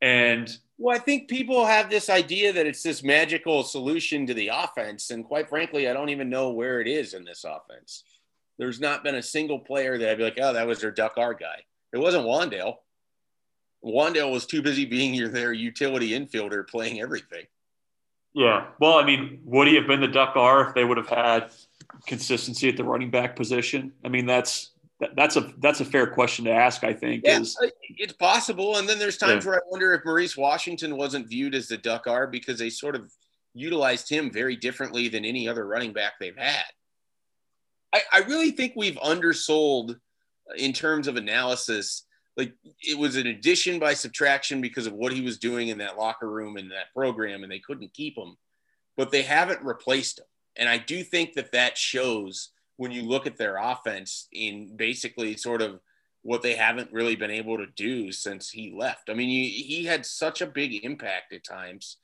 And 0.00 0.54
well, 0.78 0.94
I 0.94 0.98
think 0.98 1.28
people 1.28 1.64
have 1.64 1.88
this 1.88 2.10
idea 2.10 2.52
that 2.52 2.66
it's 2.66 2.82
this 2.82 3.02
magical 3.02 3.62
solution 3.62 4.26
to 4.26 4.34
the 4.34 4.48
offense. 4.52 5.10
And 5.10 5.24
quite 5.24 5.48
frankly, 5.48 5.88
I 5.88 5.92
don't 5.92 6.10
even 6.10 6.28
know 6.28 6.50
where 6.50 6.80
it 6.80 6.88
is 6.88 7.14
in 7.14 7.24
this 7.24 7.44
offense. 7.44 8.04
There's 8.58 8.80
not 8.80 9.02
been 9.02 9.14
a 9.14 9.22
single 9.22 9.58
player 9.58 9.96
that 9.98 10.10
I'd 10.10 10.18
be 10.18 10.24
like, 10.24 10.38
oh, 10.40 10.52
that 10.52 10.66
was 10.66 10.80
their 10.80 10.90
Duck 10.90 11.14
R 11.16 11.34
guy. 11.34 11.62
It 11.92 11.98
wasn't 11.98 12.26
Wan'Dale. 12.26 12.76
Wan'Dale 13.84 14.32
was 14.32 14.46
too 14.46 14.62
busy 14.62 14.84
being 14.84 15.14
your, 15.14 15.28
their 15.28 15.52
utility 15.52 16.10
infielder 16.10 16.66
playing 16.66 17.00
everything. 17.00 17.44
Yeah. 18.34 18.66
Well, 18.78 18.98
I 18.98 19.04
mean, 19.04 19.40
would 19.44 19.68
he 19.68 19.76
have 19.76 19.86
been 19.86 20.00
the 20.00 20.08
Duck 20.08 20.36
R 20.36 20.68
if 20.68 20.74
they 20.74 20.84
would 20.84 20.98
have 20.98 21.08
had 21.08 21.50
consistency 22.06 22.68
at 22.68 22.76
the 22.76 22.84
running 22.84 23.10
back 23.10 23.34
position? 23.34 23.92
I 24.04 24.08
mean, 24.08 24.26
that's 24.26 24.72
that's 25.14 25.36
a 25.36 25.52
that's 25.58 25.80
a 25.80 25.84
fair 25.84 26.06
question 26.06 26.46
to 26.46 26.50
ask. 26.50 26.82
I 26.82 26.94
think 26.94 27.22
yeah, 27.24 27.40
is, 27.40 27.56
it's 27.98 28.14
possible. 28.14 28.76
And 28.76 28.88
then 28.88 28.98
there's 28.98 29.18
times 29.18 29.44
yeah. 29.44 29.50
where 29.50 29.58
I 29.58 29.62
wonder 29.70 29.92
if 29.92 30.04
Maurice 30.04 30.36
Washington 30.36 30.96
wasn't 30.96 31.28
viewed 31.28 31.54
as 31.54 31.68
the 31.68 31.76
Duck 31.76 32.06
R 32.06 32.26
because 32.26 32.58
they 32.58 32.70
sort 32.70 32.96
of 32.96 33.12
utilized 33.52 34.08
him 34.08 34.30
very 34.30 34.56
differently 34.56 35.08
than 35.08 35.24
any 35.24 35.48
other 35.48 35.66
running 35.66 35.92
back 35.92 36.14
they've 36.18 36.36
had. 36.36 36.64
I, 37.92 38.02
I 38.12 38.18
really 38.20 38.50
think 38.50 38.72
we've 38.74 38.98
undersold 38.98 39.92
uh, 39.92 40.54
in 40.56 40.72
terms 40.72 41.08
of 41.08 41.16
analysis. 41.16 42.04
Like 42.36 42.54
it 42.80 42.98
was 42.98 43.16
an 43.16 43.26
addition 43.26 43.78
by 43.78 43.94
subtraction 43.94 44.60
because 44.60 44.86
of 44.86 44.92
what 44.92 45.12
he 45.12 45.22
was 45.22 45.38
doing 45.38 45.68
in 45.68 45.78
that 45.78 45.98
locker 45.98 46.30
room 46.30 46.56
and 46.56 46.70
that 46.70 46.92
program, 46.94 47.42
and 47.42 47.52
they 47.52 47.58
couldn't 47.60 47.94
keep 47.94 48.16
him, 48.16 48.36
but 48.96 49.10
they 49.10 49.22
haven't 49.22 49.62
replaced 49.62 50.20
him. 50.20 50.26
And 50.56 50.68
I 50.68 50.78
do 50.78 51.02
think 51.02 51.34
that 51.34 51.52
that 51.52 51.76
shows 51.76 52.50
when 52.76 52.92
you 52.92 53.02
look 53.02 53.26
at 53.26 53.36
their 53.36 53.56
offense 53.56 54.28
in 54.32 54.76
basically 54.76 55.36
sort 55.36 55.62
of 55.62 55.80
what 56.22 56.42
they 56.42 56.54
haven't 56.54 56.92
really 56.92 57.16
been 57.16 57.30
able 57.30 57.56
to 57.56 57.66
do 57.76 58.10
since 58.10 58.50
he 58.50 58.74
left. 58.76 59.08
I 59.08 59.14
mean, 59.14 59.28
you, 59.28 59.42
he 59.42 59.84
had 59.84 60.04
such 60.04 60.40
a 60.40 60.46
big 60.46 60.84
impact 60.84 61.32
at 61.32 61.44
times. 61.44 61.98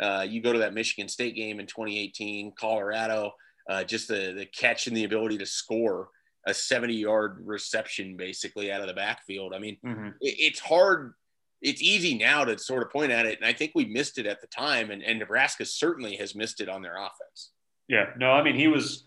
Uh, 0.00 0.26
you 0.28 0.40
go 0.40 0.52
to 0.52 0.58
that 0.60 0.74
Michigan 0.74 1.08
State 1.08 1.36
game 1.36 1.60
in 1.60 1.66
2018, 1.66 2.52
Colorado, 2.58 3.32
uh, 3.70 3.84
just 3.84 4.08
the, 4.08 4.34
the 4.36 4.46
catch 4.46 4.86
and 4.86 4.96
the 4.96 5.04
ability 5.04 5.38
to 5.38 5.46
score 5.46 6.08
a 6.46 6.54
70 6.54 6.94
yard 6.94 7.38
reception 7.44 8.16
basically 8.16 8.72
out 8.72 8.80
of 8.80 8.88
the 8.88 8.94
backfield. 8.94 9.54
I 9.54 9.58
mean, 9.58 9.76
mm-hmm. 9.84 10.08
it, 10.20 10.34
it's 10.38 10.60
hard 10.60 11.14
it's 11.60 11.82
easy 11.82 12.16
now 12.16 12.44
to 12.44 12.58
sort 12.58 12.82
of 12.82 12.90
point 12.90 13.12
at 13.12 13.26
it. 13.26 13.38
And 13.38 13.46
I 13.46 13.52
think 13.52 13.72
we 13.74 13.84
missed 13.84 14.18
it 14.18 14.26
at 14.26 14.40
the 14.40 14.46
time. 14.46 14.90
And, 14.90 15.02
and 15.02 15.18
Nebraska 15.18 15.64
certainly 15.64 16.16
has 16.16 16.34
missed 16.34 16.60
it 16.60 16.68
on 16.68 16.82
their 16.82 16.96
offense. 16.96 17.50
Yeah. 17.88 18.06
No, 18.16 18.30
I 18.30 18.42
mean, 18.42 18.54
he 18.54 18.68
was, 18.68 19.04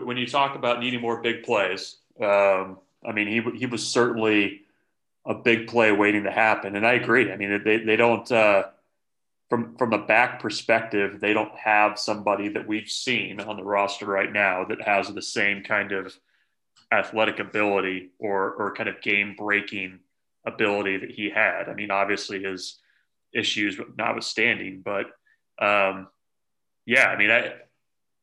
when 0.00 0.16
you 0.16 0.26
talk 0.26 0.56
about 0.56 0.80
needing 0.80 1.00
more 1.00 1.20
big 1.20 1.42
plays, 1.42 1.96
um, 2.20 2.78
I 3.04 3.12
mean, 3.12 3.26
he, 3.26 3.58
he 3.58 3.66
was 3.66 3.86
certainly 3.86 4.62
a 5.26 5.34
big 5.34 5.68
play 5.68 5.92
waiting 5.92 6.24
to 6.24 6.30
happen. 6.30 6.76
And 6.76 6.86
I 6.86 6.94
agree. 6.94 7.30
I 7.30 7.36
mean, 7.36 7.62
they, 7.64 7.78
they 7.78 7.96
don't, 7.96 8.30
uh, 8.32 8.64
from, 9.50 9.76
from 9.76 9.92
a 9.92 10.06
back 10.06 10.40
perspective, 10.40 11.20
they 11.20 11.34
don't 11.34 11.54
have 11.56 11.98
somebody 11.98 12.48
that 12.48 12.66
we've 12.66 12.88
seen 12.88 13.38
on 13.40 13.56
the 13.56 13.62
roster 13.62 14.06
right 14.06 14.32
now 14.32 14.64
that 14.64 14.80
has 14.82 15.08
the 15.08 15.22
same 15.22 15.62
kind 15.62 15.92
of 15.92 16.14
athletic 16.90 17.38
ability 17.38 18.10
or, 18.18 18.52
or 18.54 18.74
kind 18.74 18.88
of 18.88 19.00
game 19.02 19.34
breaking 19.36 19.98
ability 20.46 20.96
that 20.98 21.10
he 21.10 21.28
had. 21.30 21.68
I 21.68 21.74
mean, 21.74 21.90
obviously 21.90 22.42
his 22.42 22.78
issues 23.34 23.78
notwithstanding, 23.96 24.82
but 24.82 25.06
um, 25.58 26.08
yeah, 26.86 27.06
I 27.08 27.16
mean, 27.16 27.30
I, 27.30 27.52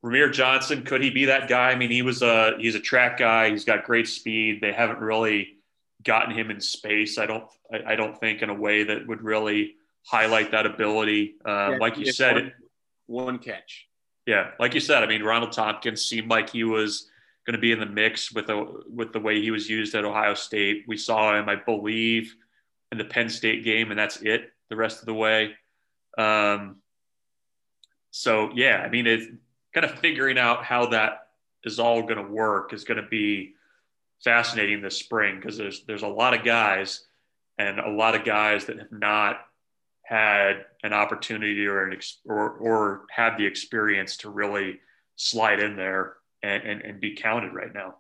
Rahmir 0.03 0.31
Johnson, 0.31 0.83
could 0.83 1.03
he 1.03 1.09
be 1.09 1.25
that 1.25 1.49
guy? 1.49 1.71
I 1.71 1.75
mean, 1.75 1.91
he 1.91 2.01
was 2.01 2.21
a 2.21 2.53
he's 2.57 2.75
a 2.75 2.79
track 2.79 3.17
guy. 3.17 3.49
He's 3.49 3.65
got 3.65 3.83
great 3.83 4.07
speed. 4.07 4.59
They 4.61 4.71
haven't 4.71 4.99
really 4.99 5.57
gotten 6.03 6.33
him 6.33 6.51
in 6.51 6.61
space. 6.61 7.17
I 7.17 7.25
don't 7.25 7.43
I, 7.71 7.93
I 7.93 7.95
don't 7.95 8.17
think 8.17 8.41
in 8.41 8.49
a 8.49 8.53
way 8.53 8.83
that 8.83 9.07
would 9.07 9.21
really 9.21 9.75
highlight 10.05 10.51
that 10.51 10.65
ability. 10.65 11.35
Um, 11.45 11.73
yeah, 11.73 11.77
like 11.79 11.97
you 11.97 12.11
said, 12.11 12.53
one, 13.07 13.25
one 13.25 13.39
catch. 13.39 13.87
Yeah, 14.25 14.51
like 14.59 14.73
you 14.73 14.79
said, 14.79 15.03
I 15.03 15.07
mean, 15.07 15.23
Ronald 15.23 15.51
Thompkins 15.51 16.05
seemed 16.05 16.29
like 16.29 16.49
he 16.49 16.63
was 16.63 17.09
going 17.45 17.55
to 17.55 17.59
be 17.59 17.71
in 17.71 17.79
the 17.79 17.85
mix 17.85 18.31
with 18.31 18.47
the 18.47 18.83
with 18.87 19.11
the 19.11 19.19
way 19.19 19.41
he 19.41 19.51
was 19.51 19.69
used 19.69 19.95
at 19.95 20.05
Ohio 20.05 20.33
State. 20.33 20.85
We 20.87 20.97
saw 20.97 21.37
him, 21.37 21.49
I 21.49 21.55
believe, 21.55 22.35
in 22.91 22.97
the 22.97 23.05
Penn 23.05 23.27
State 23.27 23.63
game, 23.63 23.89
and 23.89 23.99
that's 23.99 24.17
it 24.21 24.51
the 24.69 24.75
rest 24.75 24.99
of 24.99 25.07
the 25.07 25.13
way. 25.13 25.55
Um, 26.17 26.77
so 28.11 28.51
yeah, 28.53 28.83
I 28.85 28.89
mean, 28.89 29.07
it's 29.07 29.25
kind 29.73 29.85
of 29.85 29.99
figuring 29.99 30.37
out 30.37 30.63
how 30.63 30.87
that 30.87 31.27
is 31.63 31.79
all 31.79 32.01
going 32.01 32.15
to 32.15 32.31
work 32.31 32.73
is 32.73 32.83
going 32.83 33.01
to 33.01 33.07
be 33.07 33.53
fascinating 34.23 34.81
this 34.81 34.97
spring 34.97 35.37
because 35.37 35.57
there's 35.57 35.83
there's 35.85 36.03
a 36.03 36.07
lot 36.07 36.33
of 36.33 36.43
guys 36.43 37.05
and 37.57 37.79
a 37.79 37.89
lot 37.89 38.15
of 38.15 38.25
guys 38.25 38.65
that 38.65 38.79
have 38.79 38.91
not 38.91 39.41
had 40.03 40.65
an 40.83 40.93
opportunity 40.93 41.65
or 41.67 41.85
an 41.85 41.93
ex- 41.93 42.19
or 42.25 42.51
or 42.51 43.05
had 43.11 43.37
the 43.37 43.45
experience 43.45 44.17
to 44.17 44.29
really 44.29 44.79
slide 45.15 45.59
in 45.59 45.75
there 45.75 46.15
and, 46.41 46.63
and, 46.63 46.81
and 46.81 46.99
be 47.01 47.15
counted 47.15 47.53
right 47.53 47.73
now. 47.73 47.95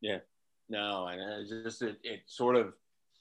Yeah, 0.00 0.18
no, 0.68 1.06
and 1.06 1.20
it's 1.20 1.50
just 1.50 1.82
it, 1.82 1.98
it 2.02 2.20
sort 2.26 2.56
of 2.56 2.74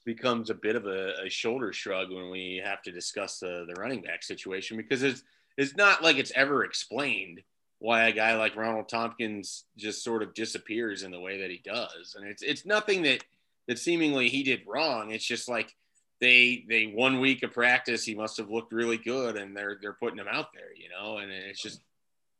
becomes 0.06 0.50
a 0.50 0.56
bit 0.56 0.76
of 0.76 0.86
a, 0.86 1.14
a, 1.26 1.30
shoulder 1.30 1.72
shrug 1.72 2.12
when 2.12 2.30
we 2.30 2.62
have 2.64 2.82
to 2.82 2.92
discuss 2.92 3.40
the, 3.40 3.66
the 3.68 3.80
running 3.80 4.02
back 4.02 4.22
situation 4.22 4.76
because 4.76 5.02
it's 5.02 5.24
it's 5.58 5.76
not 5.76 6.04
like 6.04 6.18
it's 6.18 6.32
ever 6.36 6.64
explained 6.64 7.42
why 7.80 8.08
a 8.08 8.14
guy 8.14 8.38
like 8.38 8.56
Ronald 8.56 8.88
Thompkins 8.88 9.66
just 9.78 10.04
sort 10.04 10.24
of 10.24 10.34
disappears 10.34 11.04
in 11.04 11.12
the 11.12 11.20
way 11.20 11.42
that 11.42 11.50
he 11.50 11.62
does, 11.64 12.16
and 12.18 12.28
it's 12.28 12.42
it's 12.42 12.66
nothing 12.66 13.04
that 13.04 13.24
that 13.68 13.80
seemingly 13.80 14.30
he 14.30 14.44
did 14.44 14.62
wrong. 14.68 15.12
It's 15.12 15.26
just 15.26 15.50
like 15.50 15.76
they 16.22 16.64
they 16.70 16.86
one 16.86 17.20
week 17.20 17.44
of 17.44 17.52
practice 17.52 18.04
he 18.04 18.16
must 18.16 18.38
have 18.38 18.50
looked 18.50 18.72
really 18.72 18.98
good, 18.98 19.36
and 19.36 19.56
they're 19.56 19.78
they're 19.82 19.94
putting 19.94 20.20
him 20.20 20.28
out 20.30 20.54
there, 20.54 20.74
you 20.76 20.90
know, 20.90 21.18
and 21.18 21.32
it's 21.32 21.62
just 21.62 21.82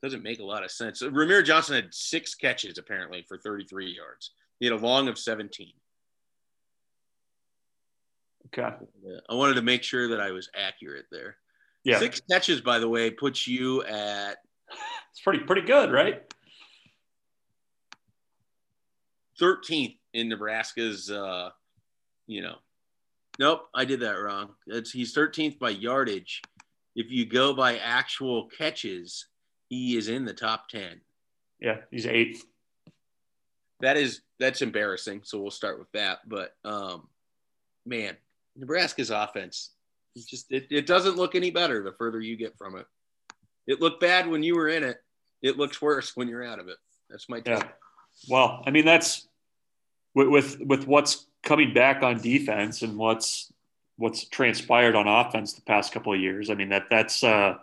doesn't 0.04 0.24
make 0.24 0.40
a 0.40 0.46
lot 0.46 0.64
of 0.64 0.72
sense. 0.72 1.02
Rahmir 1.02 1.46
Johnson 1.46 1.76
had 1.76 1.94
six 1.94 2.36
catches 2.36 2.78
apparently 2.78 3.24
for 3.28 3.38
33 3.38 3.92
yards. 3.92 4.32
He 4.60 4.66
had 4.66 4.74
a 4.74 4.78
long 4.78 5.08
of 5.08 5.18
17. 5.18 5.72
Okay. 8.48 8.76
I 9.30 9.34
wanted 9.34 9.56
to 9.56 9.62
make 9.62 9.82
sure 9.82 10.10
that 10.10 10.20
I 10.20 10.32
was 10.32 10.50
accurate 10.56 11.06
there. 11.10 11.38
Yeah. 11.84 12.00
Six 12.00 12.22
catches, 12.30 12.62
by 12.62 12.80
the 12.80 12.88
way, 12.88 13.10
puts 13.10 13.48
you 13.48 13.84
at. 13.84 14.38
It's 15.12 15.22
pretty 15.22 15.40
pretty 15.40 15.62
good, 15.62 15.92
right? 15.92 16.24
13th 19.40 19.98
in 20.14 20.30
Nebraska's. 20.30 21.12
Uh, 21.12 21.50
you 22.26 22.42
know, 22.42 22.56
nope, 23.40 23.68
I 23.76 23.86
did 23.86 24.00
that 24.00 24.14
wrong. 24.14 24.50
It's, 24.68 24.92
he's 24.92 25.16
13th 25.16 25.60
by 25.60 25.72
yardage. 25.72 26.42
If 26.96 27.12
you 27.12 27.26
go 27.26 27.54
by 27.54 27.78
actual 27.78 28.48
catches, 28.48 29.28
he 29.70 29.98
is 29.98 30.08
in 30.08 30.26
the 30.26 30.34
top 30.34 30.70
10. 30.70 31.02
Yeah, 31.60 31.78
he's 31.92 32.06
eighth. 32.06 32.44
That 33.82 33.98
is 33.98 34.22
that's 34.40 34.62
embarrassing. 34.62 35.22
So 35.24 35.40
we'll 35.40 35.52
start 35.52 35.80
with 35.80 35.92
that. 35.94 36.20
But 36.28 36.56
um, 36.64 37.08
man, 37.86 38.16
Nebraska's 38.56 39.10
offense 39.10 39.72
it 40.16 40.28
just 40.28 40.52
it, 40.52 40.68
it 40.70 40.86
doesn't 40.86 41.16
look 41.16 41.36
any 41.36 41.52
better 41.52 41.84
the 41.84 41.94
further 41.94 42.20
you 42.22 42.36
get 42.36 42.58
from 42.58 42.76
it. 42.78 42.86
It 43.68 43.82
looked 43.82 44.02
bad 44.02 44.28
when 44.28 44.44
you 44.44 44.56
were 44.56 44.70
in 44.70 44.84
it. 44.84 44.98
It 45.42 45.58
looks 45.58 45.82
worse 45.82 46.16
when 46.16 46.28
you're 46.28 46.44
out 46.44 46.60
of 46.60 46.68
it. 46.68 46.78
That's 47.10 47.30
my 47.30 47.40
take. 47.40 47.60
Yeah. 47.60 47.68
Well, 48.30 48.64
I 48.66 48.72
mean 48.72 48.86
that's 48.86 49.28
with, 50.16 50.28
with 50.28 50.60
with 50.62 50.88
what's 50.88 51.26
coming 51.44 51.74
back 51.74 52.04
on 52.04 52.22
defense 52.22 52.82
and 52.82 52.98
what's 52.98 53.52
what's 53.98 54.28
transpired 54.28 54.96
on 54.96 55.08
offense 55.08 55.54
the 55.54 55.62
past 55.62 55.92
couple 55.92 56.14
of 56.14 56.20
years. 56.20 56.50
I 56.50 56.56
mean 56.56 56.70
that 56.70 56.90
that's 56.90 57.24
uh 57.24 57.56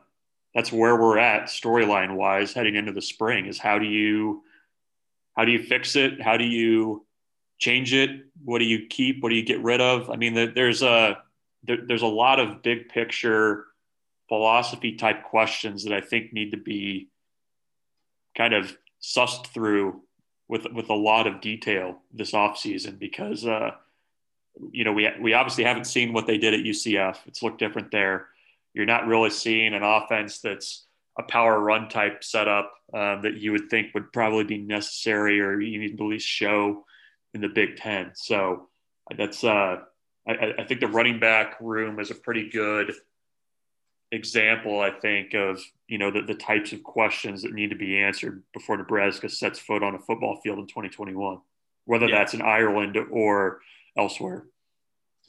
that's 0.55 0.73
where 0.73 0.97
we're 0.97 1.19
at 1.19 1.45
storyline 1.45 2.17
wise 2.17 2.53
heading 2.53 2.77
into 2.77 2.93
the 2.93 3.03
spring 3.03 3.47
is 3.47 3.59
how 3.59 3.79
do 3.79 3.87
you 3.87 4.43
how 5.37 5.45
do 5.45 5.53
you 5.53 5.63
fix 5.63 5.97
it 5.97 6.21
how 6.21 6.37
do 6.37 6.45
you 6.45 7.07
change 7.59 7.93
it 7.93 8.11
what 8.45 8.59
do 8.59 8.65
you 8.65 8.87
keep 8.89 9.23
what 9.23 9.29
do 9.29 9.37
you 9.37 9.45
get 9.45 9.63
rid 9.63 9.81
of 9.81 10.11
i 10.11 10.17
mean 10.17 10.35
that 10.35 10.55
there's 10.55 10.83
a 10.83 11.19
there's 11.64 12.03
a 12.03 12.07
lot 12.07 12.40
of 12.40 12.62
big 12.62 12.88
picture 12.88 13.66
philosophy 14.29 14.96
type 14.96 15.25
questions 15.25 15.85
that 15.85 15.92
i 15.92 16.01
think 16.01 16.33
need 16.33 16.51
to 16.51 16.57
be 16.57 17.09
kind 18.37 18.55
of 18.55 18.77
sussed 19.03 19.46
through 19.49 20.01
with 20.49 20.66
with 20.73 20.90
a 20.90 20.94
lot 20.94 21.27
of 21.27 21.40
detail 21.40 21.99
this 22.12 22.33
offseason 22.33 22.99
because 22.99 23.46
uh, 23.46 23.70
you 24.73 24.85
know 24.85 24.92
we 24.92 25.09
we 25.20 25.33
obviously 25.33 25.64
haven't 25.64 25.85
seen 25.85 26.12
what 26.12 26.27
they 26.27 26.38
did 26.38 26.55
at 26.55 26.61
UCF 26.61 27.16
it's 27.27 27.42
looked 27.42 27.59
different 27.59 27.90
there 27.90 28.27
you're 28.75 28.87
not 28.87 29.07
really 29.07 29.31
seeing 29.31 29.75
an 29.75 29.83
offense 29.83 30.40
that's 30.40 30.87
a 31.18 31.23
power 31.23 31.61
run 31.61 31.88
type 31.88 32.23
setup 32.23 32.73
um, 32.94 33.23
that 33.23 33.35
you 33.35 33.53
would 33.53 33.68
think 33.68 33.94
would 33.94 34.12
probably 34.12 34.44
be 34.44 34.59
necessary 34.59 35.40
or 35.40 35.61
you 35.61 35.79
need 35.79 35.96
to 35.96 36.05
at 36.05 36.09
least 36.09 36.27
show 36.27 36.85
in 37.35 37.40
the 37.40 37.49
Big 37.49 37.77
Ten. 37.77 38.11
So 38.14 38.68
that's 39.16 39.44
uh, 39.44 39.83
I, 40.26 40.54
I 40.59 40.64
think 40.64 40.80
the 40.80 40.88
running 40.88 41.18
back 41.18 41.56
room 41.61 41.98
is 41.98 42.11
a 42.11 42.14
pretty 42.14 42.48
good 42.50 42.92
example, 44.12 44.80
I 44.80 44.90
think, 44.90 45.35
of 45.35 45.61
you 45.88 45.98
know 45.98 46.11
the, 46.11 46.22
the 46.22 46.35
types 46.35 46.72
of 46.72 46.83
questions 46.83 47.42
that 47.42 47.52
need 47.52 47.70
to 47.70 47.76
be 47.76 47.98
answered 47.98 48.42
before 48.52 48.76
Nebraska 48.76 49.28
sets 49.28 49.59
foot 49.59 49.83
on 49.83 49.94
a 49.94 49.98
football 49.98 50.40
field 50.42 50.59
in 50.59 50.66
2021, 50.66 51.40
whether 51.85 52.06
yeah. 52.06 52.18
that's 52.18 52.35
in 52.35 52.42
Ireland 52.42 52.96
or 53.11 53.61
elsewhere. 53.96 54.44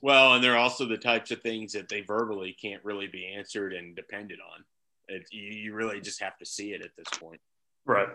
Well, 0.02 0.34
and 0.34 0.44
they're 0.44 0.58
also 0.58 0.86
the 0.88 0.98
types 0.98 1.30
of 1.32 1.42
things 1.42 1.74
that 1.74 1.88
they 1.88 2.02
verbally 2.02 2.56
can't 2.60 2.84
really 2.84 3.08
be 3.08 3.28
answered 3.28 3.74
and 3.74 3.96
depended 3.96 4.40
on. 4.40 4.64
It, 5.08 5.28
you 5.32 5.74
really 5.74 6.02
just 6.02 6.22
have 6.22 6.38
to 6.40 6.46
see 6.46 6.74
it 6.74 6.82
at 6.82 6.96
this 6.98 7.20
point. 7.20 7.40
Right. 7.86 8.08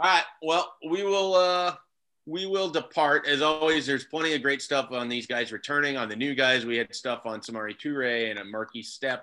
All 0.00 0.08
right. 0.08 0.24
Well, 0.42 0.74
we 0.88 1.04
will 1.04 1.34
uh 1.34 1.76
we 2.26 2.46
will 2.46 2.70
depart. 2.70 3.26
As 3.26 3.42
always, 3.42 3.86
there's 3.86 4.04
plenty 4.04 4.34
of 4.34 4.42
great 4.42 4.62
stuff 4.62 4.92
on 4.92 5.08
these 5.08 5.26
guys 5.26 5.52
returning. 5.52 5.96
On 5.96 6.08
the 6.08 6.16
new 6.16 6.34
guys, 6.34 6.64
we 6.64 6.76
had 6.76 6.94
stuff 6.94 7.22
on 7.26 7.40
Samori 7.40 7.76
Toure 7.78 8.30
and 8.30 8.38
a 8.38 8.44
Markese 8.44 8.98
Stepp. 8.98 9.20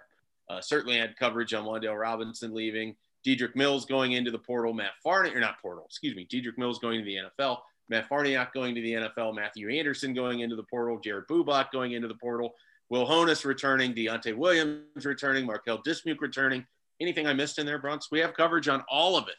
Uh, 0.50 0.62
certainly 0.62 0.98
had 0.98 1.16
coverage 1.18 1.54
on 1.54 1.66
Wan'Dale 1.66 2.00
Robinson 2.00 2.54
leaving. 2.54 2.96
Dedrick 3.26 3.56
Mills 3.56 3.86
going 3.86 4.14
into 4.14 4.32
the 4.32 4.40
portal. 4.40 4.74
Matt 4.74 4.92
Farniok, 5.06 5.36
or 5.36 5.40
not 5.40 5.62
portal, 5.62 5.86
excuse 5.86 6.16
me. 6.16 6.28
Dedrick 6.32 6.58
Mills 6.58 6.80
going 6.80 7.00
to 7.00 7.06
the 7.06 7.18
NFL. 7.18 7.58
Matt 7.90 8.10
Farniok 8.10 8.52
going 8.54 8.76
to 8.76 8.82
the 8.82 8.94
NFL, 8.94 9.36
Matthew 9.36 9.70
Anderson 9.70 10.14
going 10.14 10.42
into 10.42 10.56
the 10.56 10.64
portal, 10.64 11.00
Jared 11.00 11.28
Bubak 11.28 11.72
going 11.72 11.94
into 11.94 12.08
the 12.08 12.16
portal, 12.16 12.54
Will 12.90 13.06
Honas 13.06 13.46
returning, 13.46 13.94
Deontai 13.94 14.36
Williams 14.36 15.06
returning, 15.06 15.46
Marquel 15.46 15.82
Dismuke 15.84 16.20
returning. 16.20 16.66
Anything 17.00 17.28
I 17.28 17.34
missed 17.34 17.60
in 17.60 17.66
there, 17.66 17.80
Bruns? 17.80 18.08
We 18.12 18.20
have 18.20 18.34
coverage 18.34 18.68
on 18.68 18.84
all 18.90 19.18
of 19.18 19.28
it. 19.28 19.36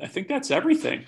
I, 0.00 0.04
I 0.04 0.08
think 0.08 0.28
that's 0.28 0.50
everything. 0.50 1.04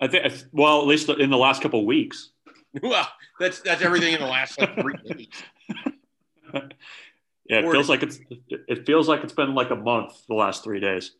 I 0.00 0.08
think, 0.08 0.34
well, 0.52 0.80
at 0.80 0.86
least 0.86 1.08
in 1.08 1.30
the 1.30 1.36
last 1.36 1.62
couple 1.62 1.80
of 1.80 1.86
weeks. 1.86 2.30
well, 2.82 3.08
that's 3.38 3.60
that's 3.60 3.82
everything 3.82 4.14
in 4.14 4.20
the 4.20 4.26
last 4.26 4.58
like 4.60 4.74
three 4.80 4.94
weeks. 5.16 5.42
yeah, 6.52 7.60
it 7.60 7.70
feels 7.70 7.88
like 7.88 8.02
it's 8.02 8.18
it 8.48 8.86
feels 8.86 9.08
like 9.08 9.22
it's 9.22 9.32
been 9.32 9.54
like 9.54 9.70
a 9.70 9.76
month 9.76 10.26
the 10.26 10.34
last 10.34 10.64
three 10.64 10.80
days. 10.80 11.12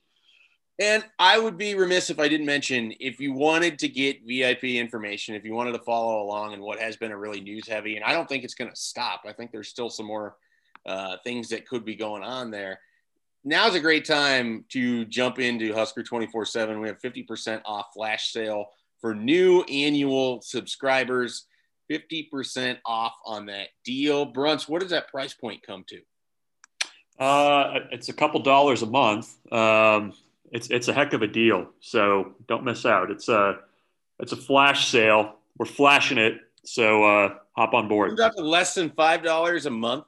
And 0.81 1.05
I 1.21 1.39
would 1.39 1.57
be 1.57 1.77
remiss 1.77 2.11
if 2.11 2.19
I 2.19 2.27
didn't 2.27 2.47
mention 2.47 2.93
if 2.99 3.21
you 3.21 3.33
wanted 3.33 3.79
to 3.79 3.89
get 3.89 4.27
VIP 4.27 4.65
information, 4.65 5.37
if 5.37 5.45
you 5.45 5.55
wanted 5.55 5.73
to 5.73 5.79
follow 5.79 6.21
along 6.23 6.53
in 6.53 6.61
what 6.61 6.81
has 6.81 6.97
been 6.97 7.13
a 7.13 7.17
really 7.17 7.41
news 7.41 7.69
heavy, 7.69 7.95
and 7.95 8.05
I 8.05 8.13
don't 8.13 8.29
think 8.29 8.43
it's 8.43 8.55
going 8.55 8.71
to 8.71 8.77
stop. 8.77 9.23
I 9.25 9.33
think 9.33 9.53
there's 9.53 9.69
still 9.69 9.89
some 9.89 10.07
more 10.07 10.37
uh, 10.85 11.17
things 11.23 11.49
that 11.51 11.69
could 11.69 11.85
be 11.85 11.95
going 11.95 12.25
on 12.25 12.51
there. 12.51 12.81
Now's 13.45 13.75
a 13.75 13.81
great 13.81 14.07
time 14.07 14.65
to 14.71 15.05
jump 15.05 15.39
into 15.39 15.75
Husker 15.75 16.03
24 16.03 16.47
7. 16.47 16.81
We 16.81 16.89
have 16.89 17.01
50% 17.01 17.61
off 17.65 17.87
flash 17.95 18.33
sale 18.33 18.67
for 19.01 19.15
new 19.15 19.63
annual 19.63 20.41
subscribers. 20.41 21.47
50% 21.91 22.79
off 22.87 23.13
on 23.27 23.47
that 23.47 23.69
deal. 23.85 24.25
Bruns, 24.25 24.69
what 24.69 24.81
does 24.81 24.91
that 24.91 25.09
price 25.09 25.35
point 25.35 25.63
come 25.63 25.85
to? 25.89 26.01
Uh, 27.19 27.81
it's 27.93 28.09
a 28.09 28.13
couple 28.13 28.41
dollars 28.41 28.83
a 28.83 28.87
month. 28.87 29.35
Um, 29.53 30.15
it's 30.51 30.71
it's 30.71 30.89
a 30.89 30.93
heck 30.93 31.13
of 31.13 31.23
a 31.23 31.27
deal. 31.27 31.69
So 31.81 32.35
don't 32.49 32.65
miss 32.65 32.87
out. 32.87 33.11
It's 33.11 33.29
a 33.29 33.59
it's 34.19 34.33
a 34.33 34.37
flash 34.37 34.89
sale. 34.89 35.37
We're 35.59 35.67
flashing 35.67 36.19
it. 36.19 36.41
So 36.65 37.05
uh, 37.05 37.35
hop 37.53 37.75
on 37.75 37.89
board. 37.89 38.11
Comes 38.11 38.21
out 38.21 38.37
to 38.37 38.43
less 38.43 38.75
than 38.75 38.91
five 38.91 39.23
dollars 39.23 39.67
a 39.67 39.71
month, 39.71 40.07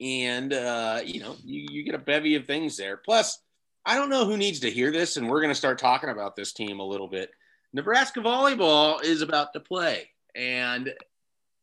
and 0.00 0.52
uh, 0.52 1.00
you 1.04 1.20
know 1.20 1.36
you, 1.44 1.66
you 1.70 1.82
get 1.84 1.94
a 1.94 1.98
bevy 1.98 2.34
of 2.36 2.46
things 2.46 2.76
there. 2.76 2.96
Plus, 2.96 3.40
I 3.84 3.96
don't 3.96 4.10
know 4.10 4.24
who 4.24 4.36
needs 4.36 4.60
to 4.60 4.70
hear 4.70 4.90
this, 4.92 5.16
and 5.16 5.28
we're 5.28 5.40
going 5.40 5.50
to 5.50 5.54
start 5.54 5.78
talking 5.78 6.10
about 6.10 6.36
this 6.36 6.52
team 6.52 6.80
a 6.80 6.86
little 6.86 7.08
bit. 7.08 7.30
Nebraska 7.72 8.20
volleyball 8.20 9.02
is 9.02 9.22
about 9.22 9.52
to 9.52 9.60
play, 9.60 10.08
and 10.34 10.92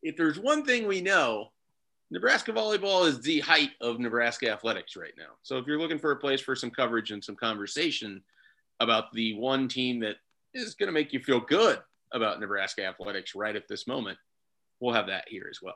if 0.04 0.16
there's 0.16 0.38
one 0.38 0.64
thing 0.64 0.88
we 0.88 1.02
know, 1.02 1.52
Nebraska 2.12 2.52
volleyball 2.52 3.08
is 3.08 3.20
the 3.22 3.40
height 3.40 3.72
of 3.82 4.00
Nebraska 4.00 4.52
athletics 4.52 4.96
right 4.96 5.14
now. 5.18 5.34
So 5.42 5.58
if 5.58 5.66
you're 5.66 5.80
looking 5.80 5.98
for 5.98 6.12
a 6.12 6.18
place 6.18 6.40
for 6.40 6.56
some 6.56 6.70
coverage 6.70 7.12
and 7.12 7.24
some 7.24 7.36
conversation 7.36 8.22
about 8.80 9.12
the 9.14 9.34
one 9.38 9.68
team 9.68 10.00
that 10.02 10.18
is 10.54 10.76
going 10.76 10.88
to 10.88 10.94
make 10.94 11.12
you 11.12 11.20
feel 11.20 11.40
good 11.40 11.80
about 12.14 12.40
Nebraska 12.40 12.86
athletics 12.86 13.34
right 13.34 13.56
at 13.56 13.68
this 13.68 13.88
moment, 13.88 14.18
we'll 14.80 14.94
have 14.94 15.08
that 15.08 15.26
here 15.28 15.48
as 15.50 15.60
well. 15.62 15.76